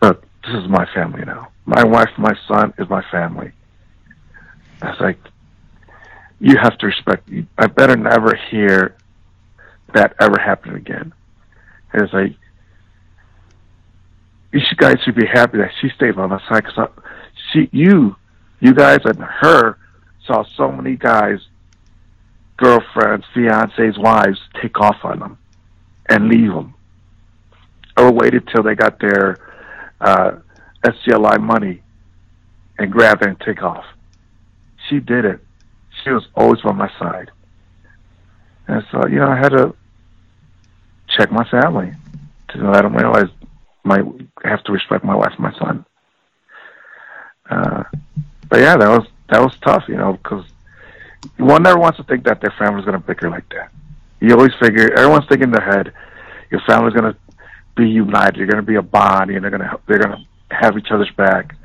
[0.00, 1.48] but this is my family now.
[1.64, 3.52] My wife, my son is my family.
[4.82, 5.18] I was like,
[6.40, 7.46] you have to respect me.
[7.56, 8.96] I better never hear
[9.94, 11.14] that ever happen again.
[11.92, 12.34] And it's like,
[14.52, 16.90] you guys should be happy that she stayed on my side because
[17.52, 18.16] she, you,
[18.60, 19.78] you guys and her
[20.26, 21.38] saw so many guys,
[22.58, 25.38] girlfriends, fiancés, wives take off on them
[26.08, 26.74] and leave them.
[27.96, 29.38] or waited till they got their
[30.00, 30.32] uh,
[30.84, 31.82] SGLI money
[32.78, 33.84] and grab it and take off.
[34.88, 35.40] She did it.
[36.02, 37.30] She was always by my side.
[38.66, 39.74] And so, you know, I had to
[41.08, 41.92] check my family
[42.48, 43.28] to let them realize
[43.84, 44.00] my
[44.44, 45.84] I have to respect my wife and my son.
[47.48, 47.84] Uh,
[48.48, 50.44] but yeah, that was that was tough, you know, because
[51.38, 53.70] one never wants to think that their family's gonna bicker like that.
[54.20, 55.92] You always figure everyone's thinking in their head,
[56.50, 57.16] your family's gonna
[57.76, 58.36] be united.
[58.36, 61.56] You're gonna be a bond, and they're gonna they're gonna have each other's back.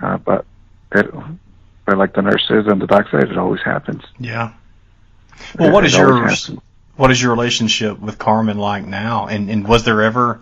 [0.00, 0.44] Uh, but
[0.92, 1.06] it,
[1.86, 4.02] but like the nurses and the doctor said, it always happens.
[4.18, 4.52] Yeah.
[5.58, 6.28] Well, what is your
[6.96, 9.26] what is your relationship with Carmen like now?
[9.26, 10.40] And and was there ever?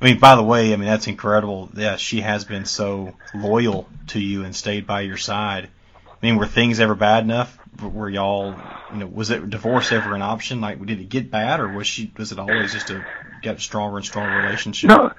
[0.00, 1.70] I mean, by the way, I mean that's incredible.
[1.74, 5.68] Yeah, she has been so loyal to you and stayed by your side.
[6.06, 7.58] I mean, were things ever bad enough?
[7.80, 8.54] Were y'all,
[8.92, 10.60] you know, was it divorce ever an option?
[10.60, 12.12] Like, did it get bad, or was she?
[12.18, 13.04] Was it always just a
[13.40, 14.90] get stronger and stronger relationship?
[14.90, 15.12] No,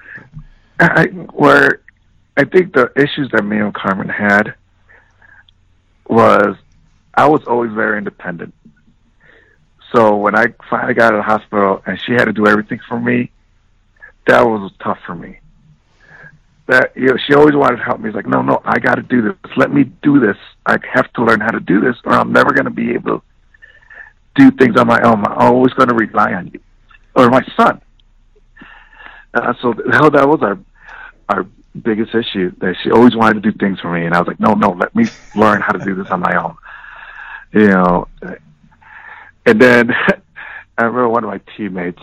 [0.78, 1.82] I, where
[2.36, 4.54] I think the issues that me and Carmen had
[6.08, 6.56] was
[7.14, 8.54] I was always very independent.
[9.92, 12.80] So when I finally got out of the hospital and she had to do everything
[12.88, 13.30] for me,
[14.26, 15.38] that was tough for me.
[16.66, 18.08] That you know, she always wanted to help me.
[18.08, 19.56] It's like, no, no, I got to do this.
[19.56, 20.36] Let me do this.
[20.66, 23.18] I have to learn how to do this, or I'm never going to be able
[23.18, 23.22] to
[24.34, 25.24] do things on my own.
[25.26, 26.60] I'm always going to rely on you
[27.14, 27.80] or my son.
[29.32, 30.58] Uh, so that was our
[31.28, 31.46] our
[31.82, 32.52] biggest issue.
[32.58, 34.70] That she always wanted to do things for me, and I was like, no, no,
[34.70, 36.56] let me learn how to do this on my own.
[37.52, 38.08] You know,
[39.46, 39.90] and then
[40.78, 42.02] I remember one of my teammates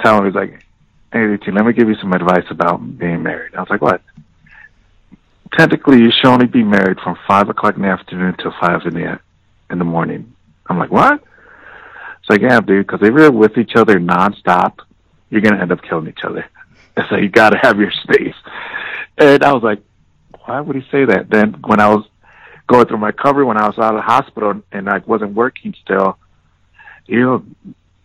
[0.00, 0.64] telling me, "He's like,
[1.12, 4.02] hey, let me give you some advice about being married." I was like, "What?"
[5.56, 8.94] Technically, you should only be married from five o'clock in the afternoon till five in
[8.94, 9.20] the
[9.70, 10.34] in the morning.
[10.68, 11.22] I'm like, "What?"
[12.20, 14.78] It's like, "Yeah, dude, because if you're with each other nonstop,
[15.30, 16.46] you're gonna end up killing each other.
[17.08, 18.34] So you got to have your space."
[19.16, 19.80] And I was like,
[20.44, 22.04] "Why would he say that?" Then when I was
[22.66, 25.74] going through my recovery, when I was out of the hospital and I wasn't working
[25.82, 26.18] still,
[27.06, 27.44] you know,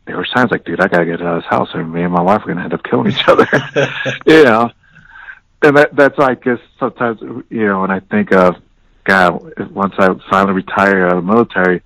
[0.07, 2.13] there were times like, dude, I gotta get out of this house, or me and
[2.13, 3.47] my wife are gonna end up killing each other.
[4.25, 4.71] you know,
[5.61, 8.55] and that that's like just sometimes, you know, when I think of
[9.03, 11.81] God, once I finally retire out of the military,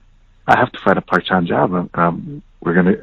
[0.47, 2.97] I have to find a part-time job, and um, we're gonna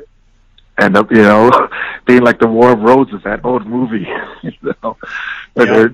[0.79, 1.69] end up, you know,
[2.07, 4.07] being like the War of Roses, that old movie.
[4.43, 4.53] you
[4.83, 4.97] know,
[5.57, 5.87] yeah.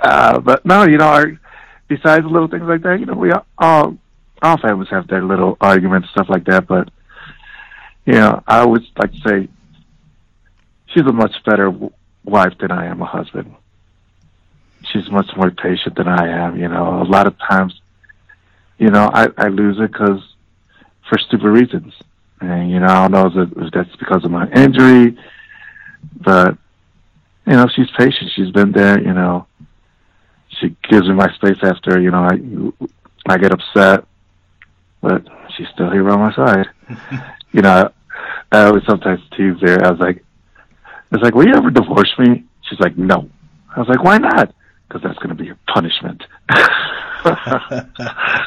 [0.00, 1.40] uh, but no, you know, our,
[1.88, 3.96] besides little things like that, you know, we all
[4.42, 6.66] all families have their little arguments, stuff like that.
[6.66, 6.90] But
[8.12, 9.48] know, I always like to say
[10.86, 11.72] she's a much better
[12.24, 13.54] wife than I am a husband.
[14.92, 16.58] She's much more patient than I am.
[16.58, 17.74] You know, a lot of times,
[18.78, 20.20] you know, I I lose it because
[21.08, 21.94] for stupid reasons,
[22.40, 25.16] and you know, I don't know if, if that's because of my injury,
[26.20, 26.58] but
[27.46, 28.30] you know, she's patient.
[28.34, 29.00] She's been there.
[29.00, 29.46] You know,
[30.48, 34.04] she gives me my space after you know I I get upset
[35.04, 35.22] but
[35.54, 36.66] she's still here by my side.
[37.54, 37.92] you know,
[38.50, 39.86] I always sometimes tease her.
[39.86, 40.24] I was like,
[41.12, 43.30] "It's like, will you ever divorce me?" She's like, "No."
[43.74, 44.52] I was like, "Why not?"
[44.88, 46.24] Because that's going to be your punishment.
[46.48, 47.86] I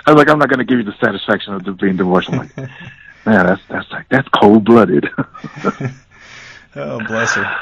[0.05, 2.57] was like, "I'm not going to give you the satisfaction of being divorced." I'm like,
[2.57, 5.09] "Man, that's that's like that's cold blooded."
[6.75, 7.55] oh, bless her.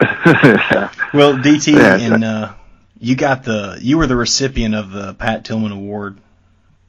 [1.12, 2.54] Well, DT, yeah, and uh,
[2.98, 6.18] you got the you were the recipient of the Pat Tillman Award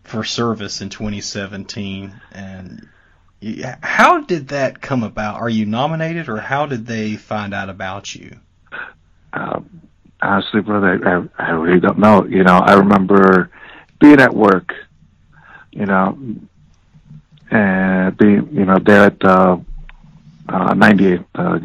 [0.04, 2.14] for service in 2017.
[2.32, 2.88] And
[3.82, 5.42] how did that come about?
[5.42, 8.38] Are you nominated, or how did they find out about you?
[9.34, 9.82] Um,
[10.22, 12.26] honestly, brother, I, I really don't know.
[12.26, 13.50] You know, I remember
[14.00, 14.74] being at work,
[15.72, 16.18] you know,
[17.50, 19.64] and being, you know, there at the
[20.50, 21.60] uh, 98 uh,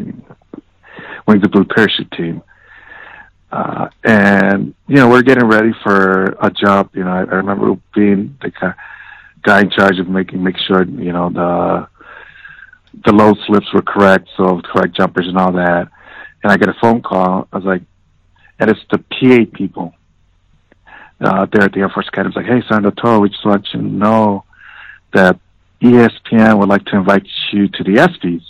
[1.26, 2.42] Wings of Blue Parachute team.
[3.52, 6.90] Uh, and, you know, we're getting ready for a job.
[6.94, 8.74] You know, I, I remember being the guy
[9.46, 11.88] in charge of making, make sure, you know, the,
[13.04, 14.28] the load slips were correct.
[14.36, 15.88] So correct jumpers and all that.
[16.42, 17.48] And I get a phone call.
[17.52, 17.82] I was like,
[18.58, 19.94] and it's the PA people,
[21.20, 22.30] uh, there at the Air Force Academy.
[22.30, 24.44] It's like, Hey, Sandro Toro, we just want you to know
[25.12, 25.38] that
[25.82, 28.42] ESPN would like to invite you to the ESPYs.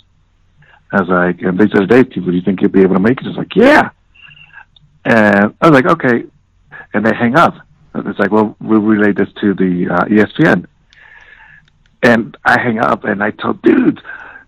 [0.91, 2.31] I was like, and these are the dates, people.
[2.31, 3.27] Do you think you'll be able to make it?
[3.27, 3.89] It's like, yeah.
[5.03, 6.23] And I was like, okay.
[6.93, 7.55] And they hang up.
[7.95, 10.65] It's like, well, we'll relay this to the uh, ESPN.
[12.03, 13.99] And I hang up and I told dudes,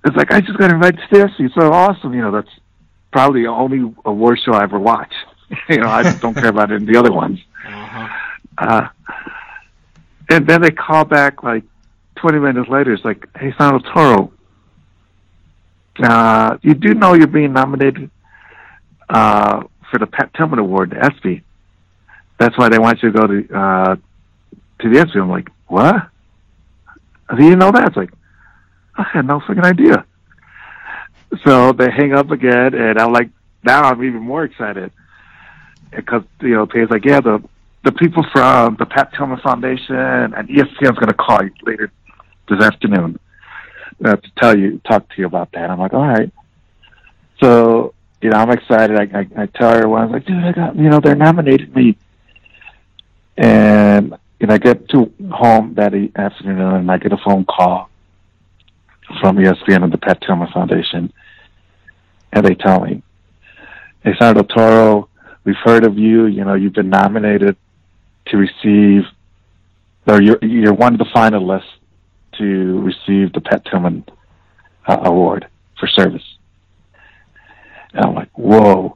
[0.06, 1.32] it's like, I just got invited to this.
[1.40, 2.14] It's so awesome.
[2.14, 2.50] You know, that's
[3.12, 5.14] probably the only award show I ever watch.
[5.70, 7.40] you know, I just don't care about any of the other ones.
[7.66, 8.08] Uh-huh.
[8.58, 8.88] Uh,
[10.30, 11.64] and then they call back like
[12.18, 12.94] 20 minutes later.
[12.94, 14.32] It's like, hey, Sandro Toro,
[16.04, 18.10] uh, you do know you're being nominated
[19.10, 21.44] uh, for the Pat Tillman Award, the ESPY.
[22.38, 23.96] That's why they want you to go to uh,
[24.80, 25.20] to the ESPY.
[25.20, 26.10] I'm like, what?
[27.30, 27.88] I didn't know that.
[27.88, 28.12] It's like,
[28.96, 30.06] I had no freaking idea.
[31.46, 33.30] So they hang up again, and I'm like,
[33.64, 34.92] now I'm even more excited
[35.96, 37.44] because you know, it's like, yeah, the
[37.84, 41.92] the people from the Pat Tillman Foundation and ESPN's going to call you later
[42.50, 43.18] this afternoon
[44.04, 45.70] uh, to tell you, talk to you about that.
[45.70, 46.32] I'm like, all right.
[47.42, 48.98] So you know, I'm excited.
[48.98, 51.98] I, I, I tell everyone, I'm like, dude, I got, you know, they're nominated me.
[53.38, 54.18] And,
[54.48, 57.90] know, I get to home that afternoon and I get a phone call
[59.22, 61.12] from ESPN and the Pat Tillman Foundation.
[62.32, 63.02] And they tell me,
[64.04, 65.10] hey, Senator Toro,
[65.44, 66.28] we've heard of you.
[66.28, 67.58] You know, you've been nominated
[68.28, 69.04] to receive,
[70.08, 71.64] or you're, you're one of the finalists
[72.38, 74.06] to receive the Pat Tillman
[74.88, 75.48] uh, Award
[75.80, 76.24] for service.
[77.94, 78.96] And I'm like, whoa.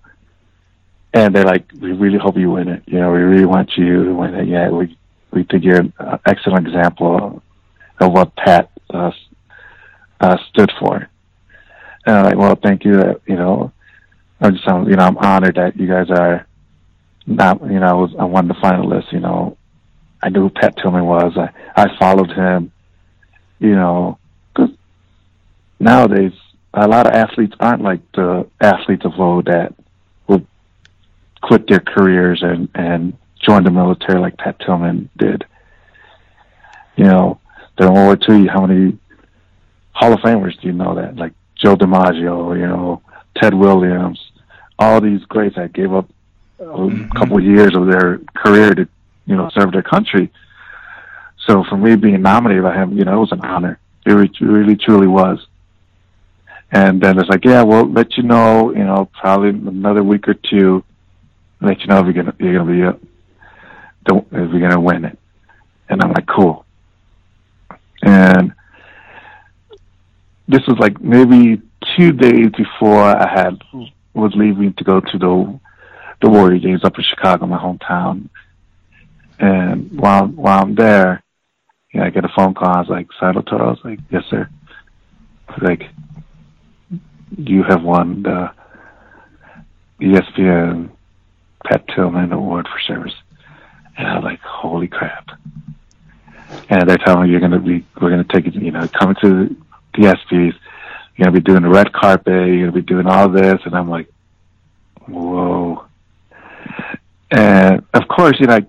[1.14, 2.84] And they're like, we really hope you win it.
[2.86, 4.48] You know, we really want you to win it.
[4.48, 4.98] Yeah, we
[5.34, 5.94] we you're an
[6.26, 7.42] excellent example
[8.00, 9.12] of what Pat uh,
[10.20, 11.10] uh, stood for.
[12.06, 13.20] And I'm like, well, thank you.
[13.26, 13.72] You know,
[14.42, 16.46] I'm just, you know, I'm honored that you guys are
[17.26, 19.12] not, you know, I was I won the finalists.
[19.12, 19.58] You know,
[20.22, 21.38] I knew who Pat Tillman was.
[21.38, 22.72] I I followed him.
[23.60, 24.18] You know,
[24.54, 24.72] because
[25.80, 26.34] nowadays
[26.74, 29.74] a lot of athletes aren't like the athletes of old that
[30.28, 30.46] would
[31.42, 33.14] quit their careers and and
[33.44, 35.46] join the military like Pat Tillman did.
[36.96, 37.40] You know,
[37.78, 38.98] during World War II, how many
[39.92, 41.16] Hall of Famers do you know that?
[41.16, 43.02] Like Joe DiMaggio, you know,
[43.36, 44.20] Ted Williams,
[44.78, 46.10] all these greats that gave up
[46.60, 47.10] a mm-hmm.
[47.12, 48.88] couple of years of their career to,
[49.26, 50.32] you know, serve their country.
[51.48, 53.80] So for me being nominated by him, you know, it was an honor.
[54.06, 55.46] It really, really truly was.
[56.72, 60.34] And then it's like, yeah, we'll let you know, you know, probably another week or
[60.34, 60.84] two,
[61.62, 63.00] let you know if you're gonna you're gonna be
[64.04, 65.18] don't if you're gonna win it.
[65.90, 66.66] And I'm like, cool.
[68.02, 68.54] And
[70.48, 71.62] this was like maybe
[71.98, 73.62] two days before I had
[74.14, 75.60] was leaving to go to the
[76.22, 78.30] the Warrior games up in Chicago, my hometown.
[79.40, 81.24] And while while I'm there,
[81.92, 82.70] you know, I get a phone call.
[82.70, 84.50] I was like, Saddle I was like, yes, sir.
[85.62, 85.84] Like,
[87.38, 88.52] you have won the
[90.02, 90.90] ESPN
[91.66, 93.14] Pat Tillman Award for Service.
[93.98, 95.30] And I'm like, holy crap.
[96.70, 98.88] And they're telling me you're going to be, we're going to take it, you know,
[98.88, 99.56] coming to
[99.94, 100.54] the ESPYs,
[101.16, 103.60] you're going to be doing the red carpet, you're going to be doing all this.
[103.66, 104.12] And I'm like,
[105.08, 105.86] whoa.
[107.32, 108.60] And of course, you know,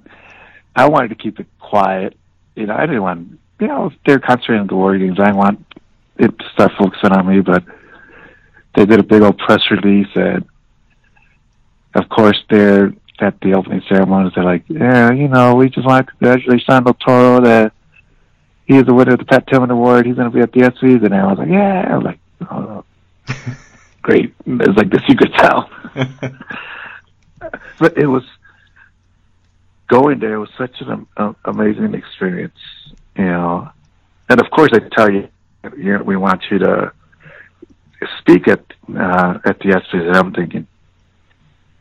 [0.74, 2.16] I, wanted to keep it quiet.
[2.54, 5.20] You know, I didn't want, you know, they're concentrating on the Warrior games.
[5.20, 5.64] I want
[6.16, 7.64] it to start focusing on me, but
[8.74, 10.44] they did a big old press release and
[11.94, 16.06] of course they're at the opening ceremonies they're like, Yeah, you know, we just want
[16.06, 17.72] to congratulate Sean Toro that
[18.66, 21.04] he is the winner of the Pat Tillman Award, he's gonna be at the ESPYs
[21.04, 22.18] and I was like, Yeah I was like,
[22.50, 22.84] Oh
[24.02, 24.34] great.
[24.46, 25.70] It's like the secret tell.
[27.78, 28.24] but it was
[29.88, 32.58] going there was such an um, amazing experience,
[33.16, 33.68] you know.
[34.28, 35.28] And of course, I tell you,
[35.76, 36.92] you know, we want you to
[38.20, 40.66] speak at uh, at the ESPYs, and I'm thinking,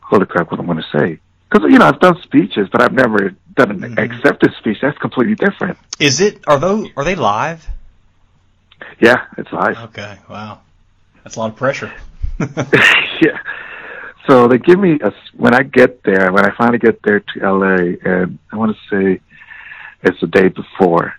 [0.00, 1.20] holy crap, what I'm going to say?
[1.54, 3.98] Because you know I've done speeches, but I've never done an mm-hmm.
[3.98, 4.78] accepted speech.
[4.82, 5.78] That's completely different.
[6.00, 6.42] Is it?
[6.48, 6.88] Are those?
[6.96, 7.64] Are they live?
[8.98, 9.78] Yeah, it's live.
[9.90, 10.58] Okay, wow,
[11.22, 11.92] that's a lot of pressure.
[12.38, 13.38] yeah.
[14.26, 17.40] So they give me a when I get there, when I finally get there to
[17.40, 19.20] LA, and I want to say
[20.02, 21.14] it's the day before.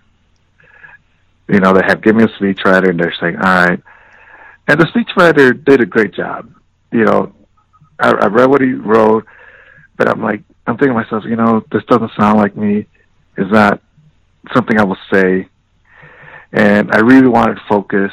[1.48, 3.82] You know, they have given me a speechwriter, and they're saying, "All right,
[4.68, 6.52] and the speechwriter did a great job.
[6.92, 7.32] You know,
[7.98, 9.24] I, I read what he wrote,
[9.96, 12.86] but I'm like, I'm thinking to myself, you know, this doesn't sound like me.
[13.36, 13.80] Is that
[14.54, 15.48] something I will say?
[16.52, 18.12] And I really wanted to focus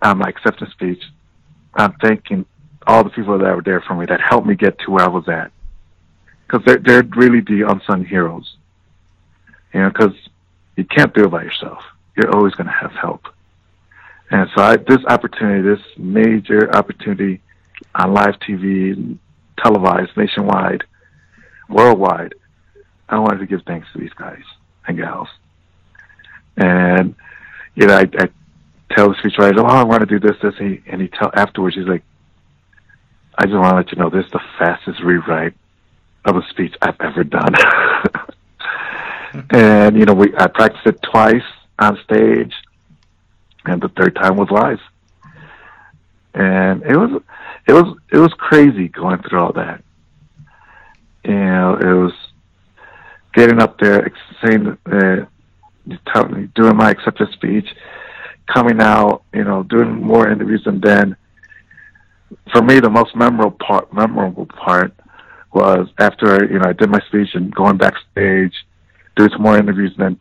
[0.00, 1.02] on my acceptance speech.
[1.74, 2.44] I'm thanking
[2.86, 5.08] all the people that were there for me that helped me get to where I
[5.08, 5.52] was at.
[6.46, 8.56] Because they're, they're really the unsung heroes.
[9.72, 10.14] You know, because
[10.76, 11.82] you can't do it by yourself.
[12.16, 13.26] You're always going to have help.
[14.30, 17.40] And so I, this opportunity, this major opportunity
[17.94, 19.18] on live TV,
[19.62, 20.84] televised nationwide,
[21.68, 22.34] worldwide,
[23.08, 24.42] I wanted to give thanks to these guys
[24.86, 25.28] and gals.
[26.56, 27.14] And,
[27.74, 28.28] you know, I, I
[28.90, 31.30] tell the speechwriter, oh, I want to do this, this, and he, and he tell
[31.34, 32.02] afterwards, he's like,
[33.36, 35.54] I just want to let you know this is the fastest rewrite
[36.24, 37.54] of a speech I've ever done.
[39.50, 41.42] and, you know, we, I practiced it twice
[41.78, 42.52] on stage
[43.64, 44.80] and the third time was live.
[46.34, 47.22] And it was
[47.66, 49.82] it was it was crazy going through all that.
[51.24, 52.12] You know, it was
[53.34, 54.10] getting up there,
[54.44, 55.24] saying, uh,
[56.54, 57.68] doing my acceptance speech,
[58.52, 61.16] coming out, you know, doing more interviews, and then
[62.50, 64.92] for me, the most memorable part, memorable part
[65.52, 68.54] was after you know I did my speech and going backstage,
[69.16, 70.20] doing some more interviews, and then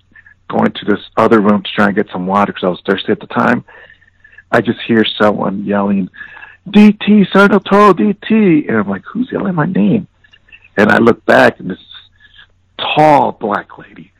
[0.49, 3.11] going to this other room to try and get some water because I was thirsty
[3.11, 3.63] at the time.
[4.51, 6.09] I just hear someone yelling,
[6.67, 10.07] "DT, Sergeant Toro, DT," and I'm like, "Who's yelling my name?"
[10.77, 11.79] And I look back, and this
[12.77, 14.11] tall black lady,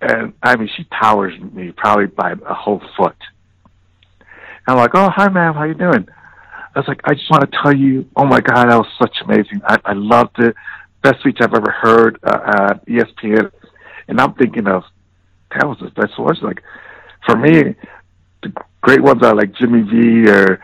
[0.00, 3.16] and I mean, she towers me probably by a whole foot.
[4.66, 5.54] And I'm like, "Oh, hi, ma'am.
[5.54, 6.08] How you doing?"
[6.74, 9.16] I was like, I just want to tell you, oh my God, that was such
[9.24, 9.60] amazing.
[9.64, 10.56] I, I loved it.
[11.02, 13.52] Best speech I've ever heard uh, at ESPN.
[14.08, 14.82] And I'm thinking of,
[15.54, 16.40] that was the best words.
[16.42, 16.62] Like,
[17.26, 17.76] for me,
[18.42, 18.52] the
[18.84, 20.60] great ones are like Jimmy V or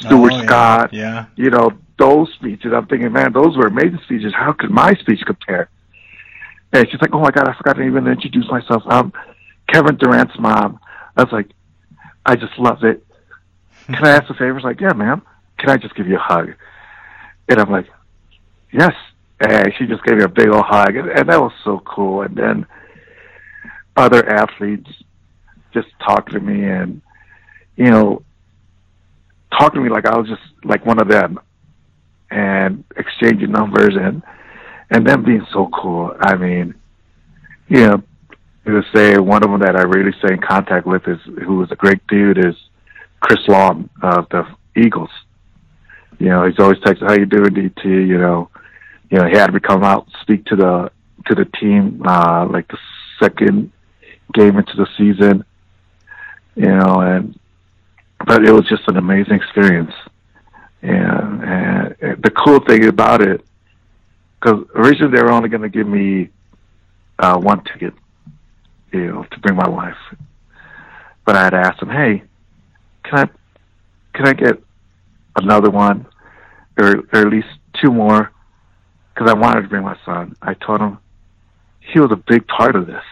[0.00, 0.42] Stuart Oh.
[0.44, 0.92] Scott.
[0.92, 1.26] Yeah.
[1.36, 2.72] You know, those speeches.
[2.74, 4.32] I'm thinking, man, those were amazing speeches.
[4.34, 5.70] How could my speech compare?
[6.72, 8.82] And she's like, oh my God, I forgot to even introduce myself.
[8.86, 9.12] I'm
[9.68, 10.80] Kevin Durant's mom.
[11.16, 11.50] I was like,
[12.26, 13.04] I just love it.
[13.86, 14.58] Can I ask a favor?
[14.58, 15.22] She's like, yeah, ma'am.
[15.58, 16.54] Can I just give you a hug?
[17.48, 17.86] And I'm like,
[18.72, 18.94] yes.
[19.38, 22.22] And she just gave me a big old hug, and, and that was so cool.
[22.22, 22.66] And then
[23.96, 24.90] other athletes
[25.74, 27.02] just talking to me, and
[27.76, 28.22] you know,
[29.58, 31.40] talking to me like I was just like one of them,
[32.30, 34.22] and exchanging numbers, and
[34.90, 36.14] and them being so cool.
[36.20, 36.74] I mean,
[37.68, 38.02] you know,
[38.66, 41.70] to say one of them that I really stay in contact with is who was
[41.72, 42.54] a great dude is
[43.20, 44.46] Chris Long of the
[44.76, 45.10] Eagles.
[46.18, 48.48] You know, he's always texting, "How you doing, DT?" You know,
[49.10, 50.90] you know, he had me come out speak to the
[51.26, 52.78] to the team uh, like the
[53.20, 53.72] second
[54.32, 55.44] game into the season.
[56.54, 57.38] You know, and
[58.26, 59.92] but it was just an amazing experience.
[60.82, 63.40] And, and, the cool thing about it,
[64.40, 66.30] because originally they were only going to give me
[67.18, 67.94] uh, one ticket,
[68.92, 69.96] you know, to bring my wife.
[71.24, 72.24] But I had asked them, "Hey,
[73.04, 73.26] can I
[74.12, 74.60] can I get
[75.36, 76.06] another one,
[76.76, 77.46] or, or at least
[77.80, 78.32] two more?
[79.14, 80.98] Because I wanted to bring my son." I told him
[81.78, 83.04] he was a big part of this.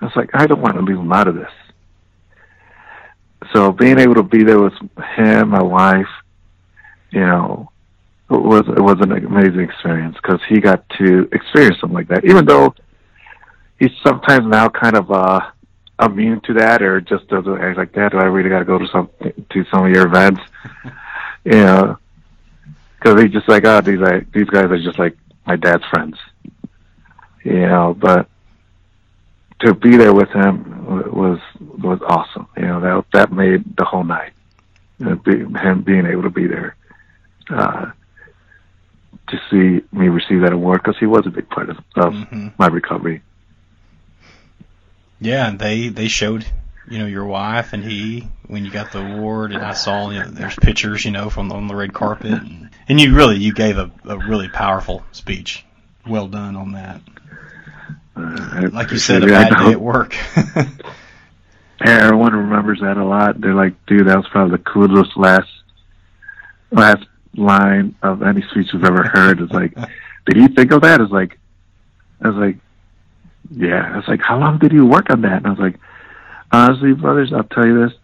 [0.00, 1.50] I was like, I don't want to leave him out of this.
[3.52, 4.74] So being able to be there with
[5.16, 6.08] him, my wife,
[7.10, 7.70] you know,
[8.30, 12.24] it was it was an amazing experience because he got to experience something like that.
[12.24, 12.74] Even though
[13.78, 15.40] he's sometimes now kind of uh
[16.02, 18.12] immune to that or just doesn't act like that.
[18.12, 20.40] Do I really got to go to some to some of your events?
[21.44, 21.98] you know,
[22.98, 25.16] because he's just like, oh, these are, these guys are just like
[25.46, 26.16] my dad's friends.
[27.44, 28.28] You know, but
[29.60, 32.46] to be there with him was was awesome.
[32.56, 34.32] You know, that that made the whole night.
[34.98, 36.76] You know, be, him being able to be there
[37.50, 37.90] uh,
[39.28, 42.52] to see me receive that award because he was a big part of, of Mhm.
[42.58, 43.22] my recovery.
[45.20, 46.44] Yeah, and they they showed
[46.90, 50.18] you know your wife and he when you got the award, and I saw you
[50.20, 53.52] know there's pictures you know from on the red carpet, and, and you really you
[53.54, 55.64] gave a, a really powerful speech.
[56.06, 57.00] Well done on that.
[58.16, 59.30] Uh, Like you said, a it.
[59.30, 60.14] bad day at work.
[61.84, 63.40] Yeah, everyone remembers that a lot.
[63.40, 65.48] They're like, dude, that was probably the coolest last
[66.70, 67.04] last
[67.36, 69.40] line of any speech we've ever heard.
[69.40, 69.74] It's like,
[70.26, 71.00] did you think of that?
[71.00, 71.38] It's like,
[72.22, 72.56] I was like,
[73.50, 73.98] yeah.
[73.98, 75.38] It's like, how long did you work on that?
[75.38, 75.78] And I was like,
[76.52, 77.98] honestly, brothers, I'll tell you this,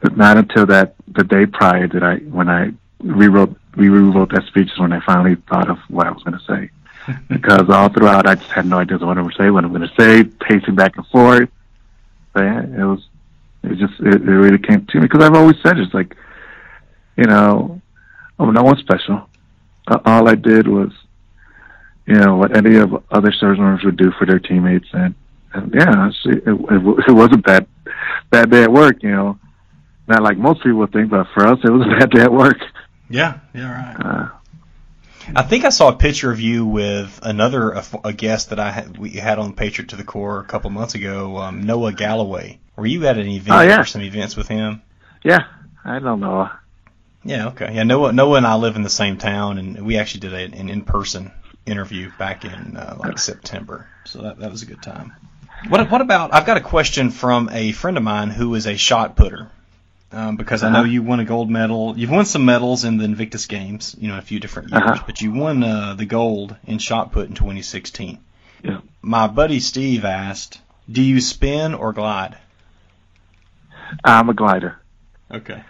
[0.00, 2.70] but not until that the day prior did I when I
[3.00, 6.38] rewrote we rewrote that speech is when I finally thought of what I was going
[6.38, 6.70] to say.
[7.28, 9.72] Because all throughout I just had no idea what I'm going to say, what I'm
[9.72, 11.48] going to say, pacing back and forth.
[12.32, 13.06] But yeah, it was,
[13.62, 16.16] it just, it, it really came to me because I've always said it's like,
[17.16, 17.80] you know,
[18.38, 19.28] oh, no one's special.
[19.86, 20.90] Uh, all I did was,
[22.06, 25.14] you know, what any of other service members would do for their teammates, and,
[25.52, 27.66] and yeah, it, it, it wasn't bad,
[28.30, 29.38] bad day at work, you know.
[30.06, 32.58] Not like most people think, but for us, it was a bad day at work.
[33.08, 33.96] yeah, yeah, right.
[34.04, 34.28] Uh,
[35.34, 38.70] I think I saw a picture of you with another a, a guest that I
[38.70, 42.58] had, we had on Patriot to the Core a couple months ago, um, Noah Galloway.
[42.76, 43.80] Were you at an event Oh, yeah.
[43.80, 44.82] or some events with him?
[45.22, 45.44] yeah,
[45.84, 46.50] I don't know.
[47.24, 47.72] Yeah, okay.
[47.74, 50.58] Yeah, Noah, Noah and I live in the same town, and we actually did a,
[50.58, 51.32] an in-person
[51.64, 53.88] interview back in uh, like September.
[54.04, 55.14] So that that was a good time.
[55.68, 56.34] What what about?
[56.34, 59.50] I've got a question from a friend of mine who is a shot putter.
[60.14, 60.88] Um, because I know Uh-huh.
[60.88, 61.94] you won a gold medal.
[61.98, 65.02] You've won some medals in the Invictus Games, you know, a few different years, Uh-huh.
[65.06, 68.18] but you won uh, the gold in shot put in 2016.
[68.62, 68.78] Yeah.
[69.02, 70.60] My buddy Steve asked,
[70.90, 72.36] "Do you spin or glide?"
[74.04, 74.78] I'm a glider.
[75.30, 75.62] Okay.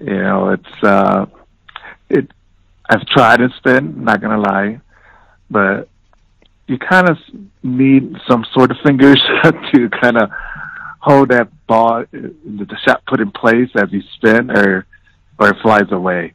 [0.00, 1.26] You know, it's uh,
[2.10, 2.30] it.
[2.88, 4.04] I've tried to spin.
[4.04, 4.80] Not gonna lie,
[5.50, 5.88] but
[6.66, 7.16] you kind of
[7.62, 9.20] need some sort of fingers
[9.72, 10.30] to kind of
[11.00, 14.86] hold that ball, the shot put in place as you spin, or
[15.38, 16.32] or it flies away.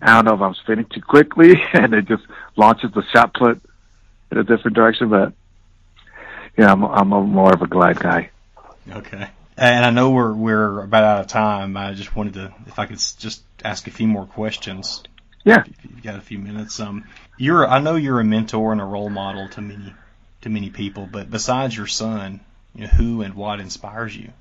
[0.00, 2.24] I don't know if I'm spinning too quickly and it just
[2.56, 3.62] launches the shot put
[4.30, 5.32] in a different direction, but
[6.58, 8.30] yeah, I'm I'm a more of a glide guy.
[8.90, 9.28] Okay.
[9.56, 11.76] And I know we're we're about out of time.
[11.76, 15.02] I just wanted to, if I could just ask a few more questions.
[15.44, 15.64] Yeah.
[15.66, 16.78] If you've got a few minutes.
[16.80, 17.04] Um,
[17.36, 19.94] you're I know you're a mentor and a role model to many
[20.42, 22.40] to many people, but besides your son,
[22.74, 24.32] you know, who and what inspires you?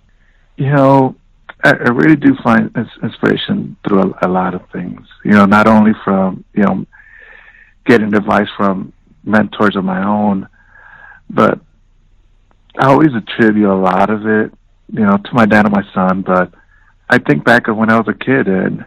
[0.58, 1.16] You know,
[1.64, 5.02] I, I really do find inspiration through a, a lot of things.
[5.24, 6.86] You know, not only from you know
[7.86, 8.94] getting advice from
[9.24, 10.48] mentors of my own,
[11.30, 11.60] but
[12.78, 14.54] I always attribute a lot of it,
[14.92, 16.22] you know, to my dad and my son.
[16.22, 16.54] But
[17.10, 18.86] I think back of when I was a kid and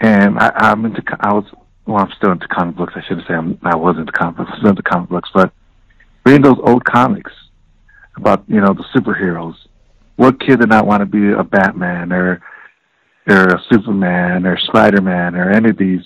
[0.00, 1.44] and I, I'm into I was
[1.86, 2.94] well, I'm still into comic books.
[2.96, 4.50] I shouldn't say I'm, I was into comic books.
[4.52, 5.52] I'm still into comic books, but
[6.24, 7.32] reading those old comics
[8.16, 9.54] about you know the superheroes.
[10.20, 12.42] What kid did not want to be a Batman or
[13.26, 16.02] or a Superman or Spider Man or any of these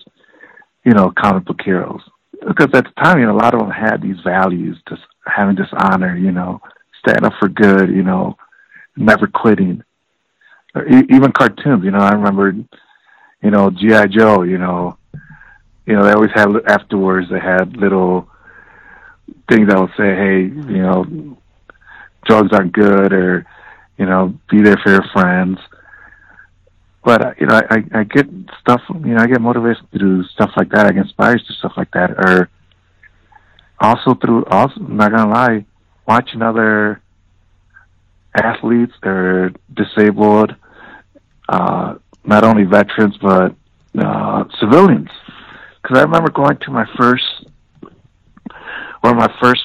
[0.84, 2.00] you know comic book heroes?
[2.46, 5.56] Because at the time, you know, a lot of them had these values, just having
[5.56, 6.60] this honor, you know,
[7.00, 8.36] stand up for good, you know,
[8.96, 9.82] never quitting.
[10.76, 12.52] Or e- even cartoons, you know, I remember,
[13.42, 14.96] you know, GI Joe, you know,
[15.86, 17.26] you know, they always had afterwards.
[17.32, 18.28] They had little
[19.50, 21.36] things that would say, "Hey, you know,
[22.26, 23.44] drugs aren't good," or
[23.98, 25.58] you know, be there for your friends.
[27.04, 28.26] But uh, you know, I, I get
[28.60, 28.80] stuff.
[28.88, 30.86] You know, I get motivated to do stuff like that.
[30.86, 32.48] I get inspired to stuff like that, or
[33.78, 34.44] also through.
[34.46, 35.66] Also, I'm not gonna lie,
[36.06, 37.02] watching other
[38.34, 40.54] athletes are disabled,
[41.48, 43.54] uh, not only veterans but
[43.98, 45.10] uh, civilians.
[45.82, 47.24] Because I remember going to my first,
[49.02, 49.62] one of my first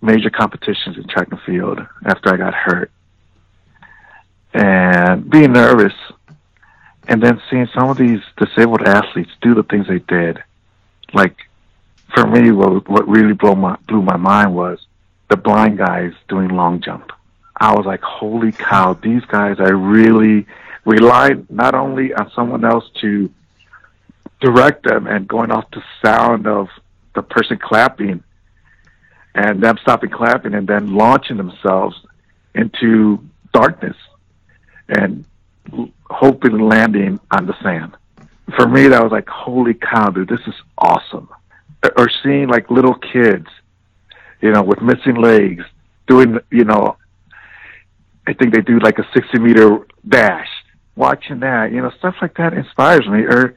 [0.00, 2.90] major competitions in track and field after I got hurt,
[5.28, 5.94] being nervous,
[7.08, 10.42] and then seeing some of these disabled athletes do the things they did.
[11.12, 11.36] Like
[12.14, 14.78] for me, what what really blew my blew my mind was
[15.28, 17.10] the blind guys doing long jump.
[17.58, 20.46] I was like, holy cow, these guys are really
[20.84, 23.30] relying not only on someone else to
[24.40, 26.68] direct them and going off the sound of
[27.14, 28.22] the person clapping
[29.34, 31.96] and them stopping clapping and then launching themselves
[32.54, 33.18] into
[33.52, 33.96] darkness
[34.88, 35.24] and
[36.08, 37.96] hoping landing on the sand.
[38.56, 41.28] For me, that was like, holy cow, dude, this is awesome.
[41.96, 43.46] Or seeing like little kids
[44.40, 45.64] you know, with missing legs,
[46.06, 46.96] doing, you know,
[48.26, 50.48] I think they do like a 60 meter dash.
[50.94, 53.22] Watching that, you know, stuff like that inspires me.
[53.22, 53.54] Or,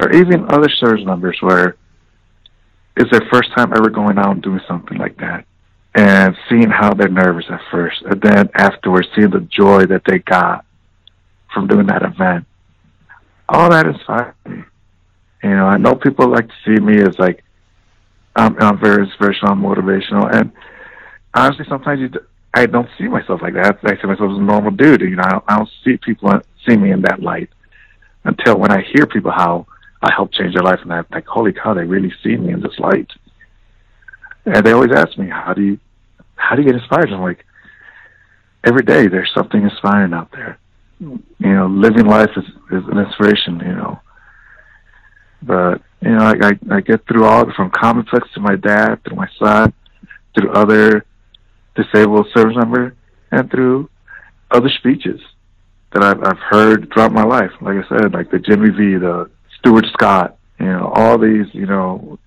[0.00, 1.76] or even other service members where
[2.96, 5.44] it's their first time ever going out and doing something like that.
[5.98, 10.20] And seeing how they're nervous at first, and then afterwards seeing the joy that they
[10.20, 10.64] got
[11.52, 12.46] from doing that event.
[13.48, 14.62] All that inspires me.
[15.42, 17.42] You know, I know people like to see me as like
[18.36, 20.52] I'm, I'm very inspirational, I'm motivational, and
[21.34, 22.10] honestly, sometimes you,
[22.54, 23.78] I don't see myself like that.
[23.82, 25.00] I see myself as a normal dude.
[25.00, 26.30] You know, I don't, I don't see people
[26.64, 27.50] see me in that light
[28.22, 29.66] until when I hear people how
[30.00, 32.60] I help change their life, and I'm like, holy cow, they really see me in
[32.60, 33.10] this light.
[34.46, 35.78] And they always ask me, how do you,
[36.38, 37.12] how do you get inspired?
[37.12, 37.44] I'm like,
[38.64, 40.58] every day there's something inspiring out there.
[41.00, 43.60] You know, living life is, is an inspiration.
[43.60, 44.00] You know,
[45.42, 47.70] but you know, I, I, I get through all from
[48.10, 49.72] books to my dad, through my son,
[50.34, 51.04] through other
[51.76, 52.94] disabled service members,
[53.30, 53.90] and through
[54.50, 55.20] other speeches
[55.92, 57.50] that I've, I've heard throughout my life.
[57.60, 61.66] Like I said, like the Jimmy V, the Stuart Scott, you know, all these, you
[61.66, 62.18] know,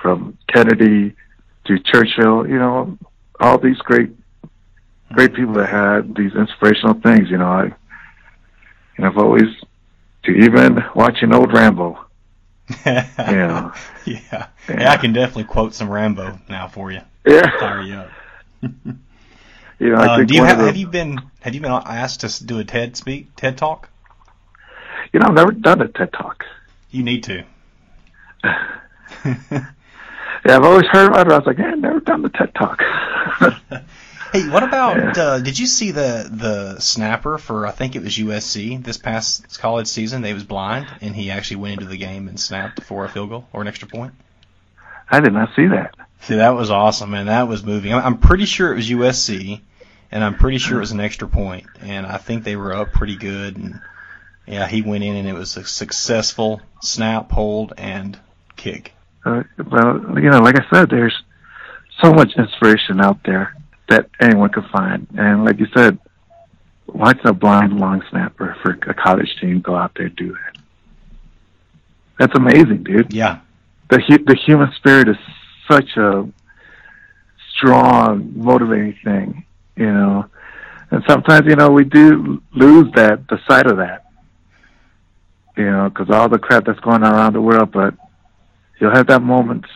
[0.00, 1.14] from Kennedy
[1.66, 2.98] to Churchill, you know,
[3.40, 4.10] all these great,
[5.12, 7.30] great people that had these inspirational things.
[7.30, 7.72] You know, I,
[8.96, 9.48] and I've always,
[10.24, 12.04] to even watching old Rambo,
[12.86, 13.08] yeah.
[13.18, 13.74] yeah.
[14.04, 14.46] yeah.
[14.68, 14.92] Yeah.
[14.92, 17.00] I can definitely quote some Rambo now for you.
[17.26, 17.50] Yeah.
[17.58, 18.10] Fire you up.
[19.78, 21.70] you know, I uh, think do you have, the, have you been have you been
[21.70, 23.88] asked to do a TED speak TED talk?
[25.12, 26.44] You know, I've never done a TED talk.
[26.90, 27.44] You need to.
[30.44, 31.32] yeah, I've always heard about it.
[31.32, 32.82] I was like, I've never done the TED talk.
[34.30, 35.16] Hey, what about?
[35.16, 35.22] Yeah.
[35.22, 37.66] Uh, did you see the the snapper for?
[37.66, 40.20] I think it was USC this past college season.
[40.20, 43.30] They was blind, and he actually went into the game and snapped for a field
[43.30, 44.12] goal or an extra point.
[45.10, 45.94] I did not see that.
[46.20, 47.24] See, that was awesome, man.
[47.24, 47.94] That was moving.
[47.94, 49.62] I'm pretty sure it was USC,
[50.12, 52.92] and I'm pretty sure it was an extra point, and I think they were up
[52.92, 53.80] pretty good, and
[54.46, 58.18] Yeah, he went in and it was a successful snap, hold, and
[58.56, 58.92] kick.
[59.28, 61.14] Uh, well, you know, like I said, there's
[62.02, 63.54] so much inspiration out there
[63.90, 65.98] that anyone can find, and like you said,
[66.86, 70.62] watch a blind long snapper for a college team go out there and do that.
[72.18, 73.12] That's amazing, dude.
[73.12, 73.40] Yeah.
[73.90, 75.16] The hu- the human spirit is
[75.70, 76.26] such a
[77.54, 79.44] strong, motivating thing,
[79.76, 80.26] you know.
[80.90, 84.06] And sometimes, you know, we do lose that the sight of that,
[85.56, 87.72] you know, because all the crap that's going on around the world.
[87.72, 87.94] But
[88.80, 89.66] you'll have that moment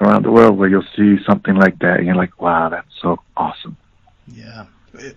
[0.00, 3.20] around the world where you'll see something like that, and you're like, "Wow, that's so
[3.36, 3.76] awesome."
[4.26, 4.66] Yeah.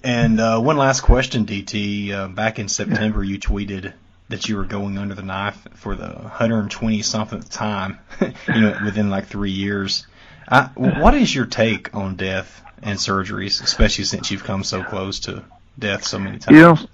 [0.04, 2.12] And uh, one last question, DT.
[2.12, 3.94] Uh, back in September, you tweeted
[4.30, 9.10] that you were going under the knife for the 120 something time, you know, within
[9.10, 10.06] like three years.
[10.48, 15.22] I, what is your take on death and surgeries, especially since you've come so close
[15.22, 15.44] to
[15.78, 16.88] death so many times?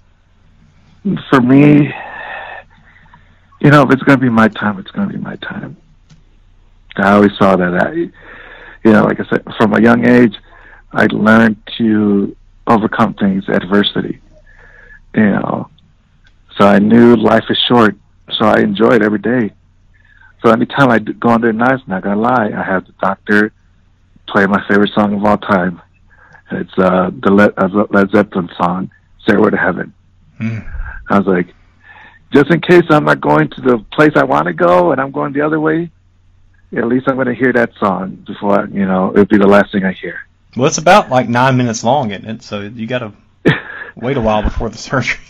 [1.04, 1.92] You know, for me,
[3.60, 5.76] you know, if it's going to be my time, it's going to be my time.
[6.96, 7.74] I always saw that.
[7.74, 10.34] I, you know, like I said, from a young age,
[10.92, 12.36] I learned to
[12.66, 14.20] overcome things, adversity.
[15.14, 15.70] You know,
[16.58, 17.96] so I knew life is short,
[18.32, 19.52] so I enjoy it every day.
[20.42, 23.52] So anytime I go under a knife, not gonna lie, I have the doctor
[24.26, 25.82] play my favorite song of all time.
[26.52, 28.90] It's uh, the Led, uh, Led Zeppelin song,
[29.22, 29.92] "Stairway to Heaven."
[30.38, 30.58] Hmm.
[31.10, 31.54] I was like,
[32.32, 35.10] just in case I'm not going to the place I want to go and I'm
[35.10, 35.90] going the other way,
[36.76, 39.46] at least I'm going to hear that song before I, you know it'll be the
[39.46, 40.20] last thing I hear.
[40.56, 42.42] Well, it's about like nine minutes long, isn't it?
[42.42, 43.12] So you got to
[43.96, 45.20] wait a while before the surgery.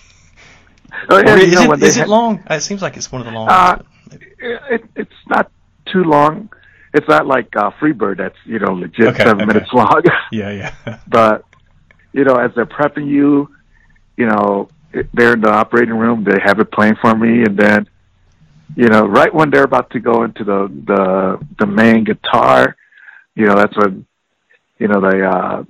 [1.09, 2.43] Oh, yeah, is know, it, when it long?
[2.51, 3.87] It seems like it's one of the longest.
[4.13, 4.17] Uh,
[4.71, 5.51] it, it's not
[5.87, 6.51] too long.
[6.93, 9.47] It's not like uh, Freebird that's you know legit Okay, seven okay.
[9.47, 10.03] minutes long.
[10.33, 10.99] yeah, yeah.
[11.09, 11.45] but
[12.13, 13.55] you know, as they're prepping you,
[14.17, 14.69] you know,
[15.13, 16.25] they're in the operating room.
[16.25, 17.89] They have it playing for me, and then
[18.77, 22.77] you know, right when they're about to go into the the the main guitar,
[23.35, 24.07] you know, that's when
[24.79, 25.63] you know they uh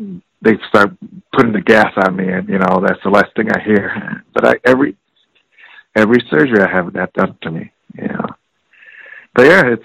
[0.42, 0.92] they start
[1.34, 4.24] putting the gas on me, and you know, that's the last thing I hear.
[4.32, 4.96] But I every
[5.96, 8.26] every surgery I have that done to me, you know.
[9.34, 9.84] But yeah, it's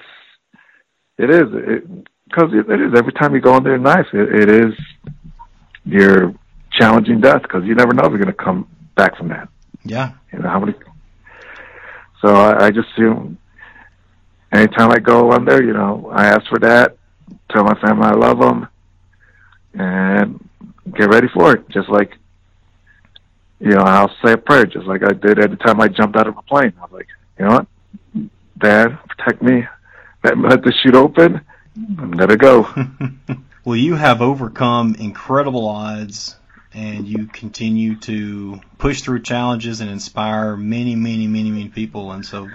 [1.18, 1.48] it is
[2.26, 4.74] because it, it is every time you go under a knife, it, it is
[5.86, 6.34] your
[6.72, 9.48] challenging death because you never know if you're going to come back from that.
[9.84, 10.14] Yeah.
[10.34, 10.74] You know how many.
[12.26, 13.38] So I, I just assume
[14.52, 16.98] anytime I go on there, you know, I ask for that,
[17.52, 18.68] tell my family I love them,
[19.76, 20.50] and
[20.98, 21.70] get ready for it.
[21.70, 22.18] Just like,
[23.60, 26.28] you know, I'll say a prayer, just like I did every time I jumped out
[26.28, 26.74] of a plane.
[26.80, 27.08] I was like,
[27.38, 27.68] you know what,
[28.58, 29.68] Dad, protect me.
[30.24, 31.42] Let, the chute open.
[32.00, 32.68] I'm gonna go.
[33.66, 36.38] well, you have overcome incredible odds
[36.76, 42.12] and you continue to push through challenges and inspire many, many, many, many people.
[42.12, 42.50] And so,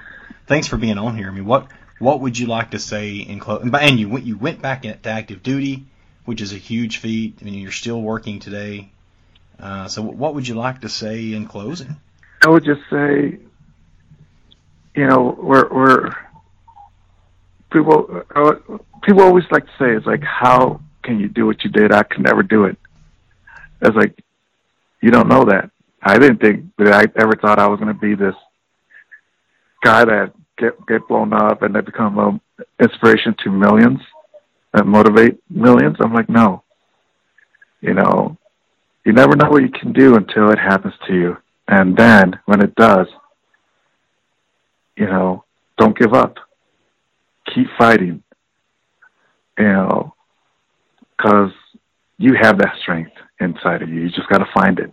[0.46, 1.28] thanks for being on here.
[1.28, 1.68] I mean, what
[1.98, 3.62] what would you like to say in close?
[3.62, 5.86] And you went you went back to active duty,
[6.26, 7.38] which is a huge feat.
[7.40, 8.90] I mean, you're still working today.
[9.58, 11.96] Uh, so, what would you like to say in closing?
[12.42, 13.38] I would just say,
[14.94, 16.10] you know, we're we're
[17.72, 18.22] people.
[19.02, 21.90] People always like to say, "It's like, how can you do what you did?
[21.90, 22.76] I could never do it."
[23.82, 24.22] It's like,
[25.00, 25.70] you don't know that.
[26.02, 28.34] I didn't think that I ever thought I was going to be this
[29.82, 32.40] guy that get get blown up and then become an
[32.80, 34.00] inspiration to millions
[34.74, 35.96] and motivate millions.
[36.00, 36.62] I'm like, no.
[37.80, 38.36] You know,
[39.04, 41.36] you never know what you can do until it happens to you.
[41.68, 43.06] And then when it does,
[44.96, 45.44] you know,
[45.78, 46.36] don't give up.
[47.54, 48.22] Keep fighting.
[49.58, 50.14] You know,
[51.16, 51.52] because
[52.20, 54.02] you have that strength inside of you.
[54.02, 54.92] You just got to find it.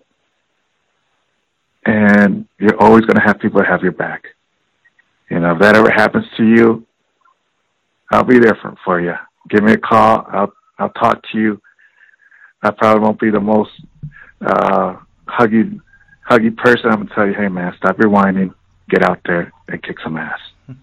[1.85, 4.23] And you're always going to have people that have your back.
[5.29, 6.85] You know, if that ever happens to you,
[8.11, 9.13] I'll be there for, for you.
[9.49, 10.25] Give me a call.
[10.31, 11.61] I'll I'll talk to you.
[12.61, 13.71] I probably won't be the most
[14.39, 14.95] uh,
[15.27, 15.81] huggy
[16.29, 16.85] huggy person.
[16.85, 18.53] I'm gonna tell you, hey man, stop your whining,
[18.89, 20.39] get out there and kick some ass.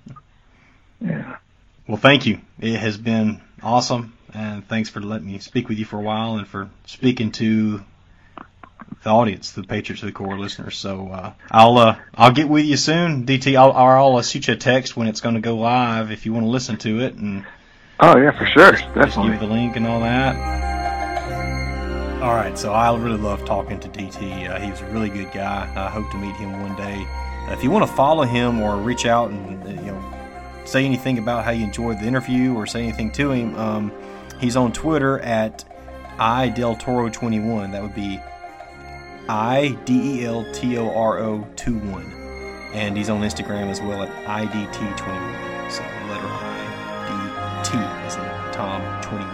[1.01, 1.37] yeah.
[1.87, 2.41] Well, thank you.
[2.61, 6.37] It has been awesome, and thanks for letting me speak with you for a while
[6.37, 7.83] and for speaking to
[9.03, 10.77] the audience, the Patriots of the Core listeners.
[10.77, 13.57] So uh, I'll uh, I'll get with you soon, DT.
[13.57, 16.27] I'll, or I'll uh, shoot you a text when it's going to go live if
[16.27, 17.45] you want to listen to it, and
[18.01, 19.33] Oh yeah, for sure, just, just definitely.
[19.33, 20.35] give you the link and all that.
[22.23, 24.49] All right, so I really love talking to DT.
[24.51, 25.71] Uh, he was a really good guy.
[25.77, 27.07] I hope to meet him one day.
[27.47, 30.03] Uh, if you want to follow him or reach out and uh, you know
[30.65, 33.93] say anything about how you enjoyed the interview or say anything to him, um,
[34.41, 35.65] he's on Twitter at
[36.19, 37.73] i del toro 21.
[37.73, 38.21] That would be
[39.29, 42.05] I D E L T O R O 2 1.
[42.75, 45.71] and he's on Instagram as well at IDT21.
[45.71, 49.31] So letter I, D, T as in Tom 21.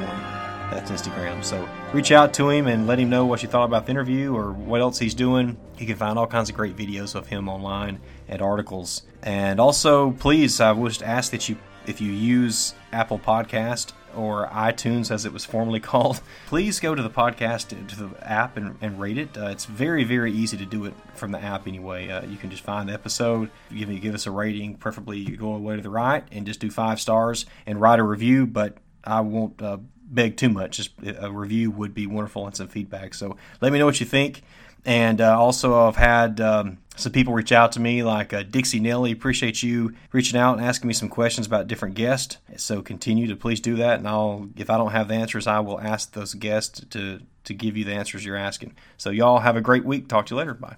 [0.71, 1.43] That's Instagram.
[1.43, 4.35] So reach out to him and let him know what you thought about the interview
[4.35, 5.57] or what else he's doing.
[5.79, 7.99] You can find all kinds of great videos of him online
[8.29, 9.03] and articles.
[9.23, 15.11] And also, please, I would ask that you, if you use Apple Podcast or iTunes
[15.11, 19.01] as it was formerly called, please go to the podcast to the app and, and
[19.01, 19.37] rate it.
[19.37, 22.09] Uh, it's very very easy to do it from the app anyway.
[22.09, 25.55] Uh, you can just find the episode, give give us a rating, preferably you go
[25.55, 28.47] away to the right and just do five stars and write a review.
[28.47, 29.79] But I won't uh,
[30.11, 30.77] beg too much.
[30.77, 33.15] Just a review would be wonderful and some feedback.
[33.15, 34.43] So let me know what you think.
[34.85, 38.81] And uh, also, I've had um, some people reach out to me, like uh, Dixie
[38.81, 39.13] Nelly.
[39.13, 42.39] Appreciate you reaching out and asking me some questions about different guests.
[42.57, 45.61] So continue to please do that, and I'll if I don't have the answers, I
[45.61, 48.75] will ask those guests to to give you the answers you're asking.
[48.97, 50.09] So y'all have a great week.
[50.09, 50.55] Talk to you later.
[50.55, 50.77] Bye.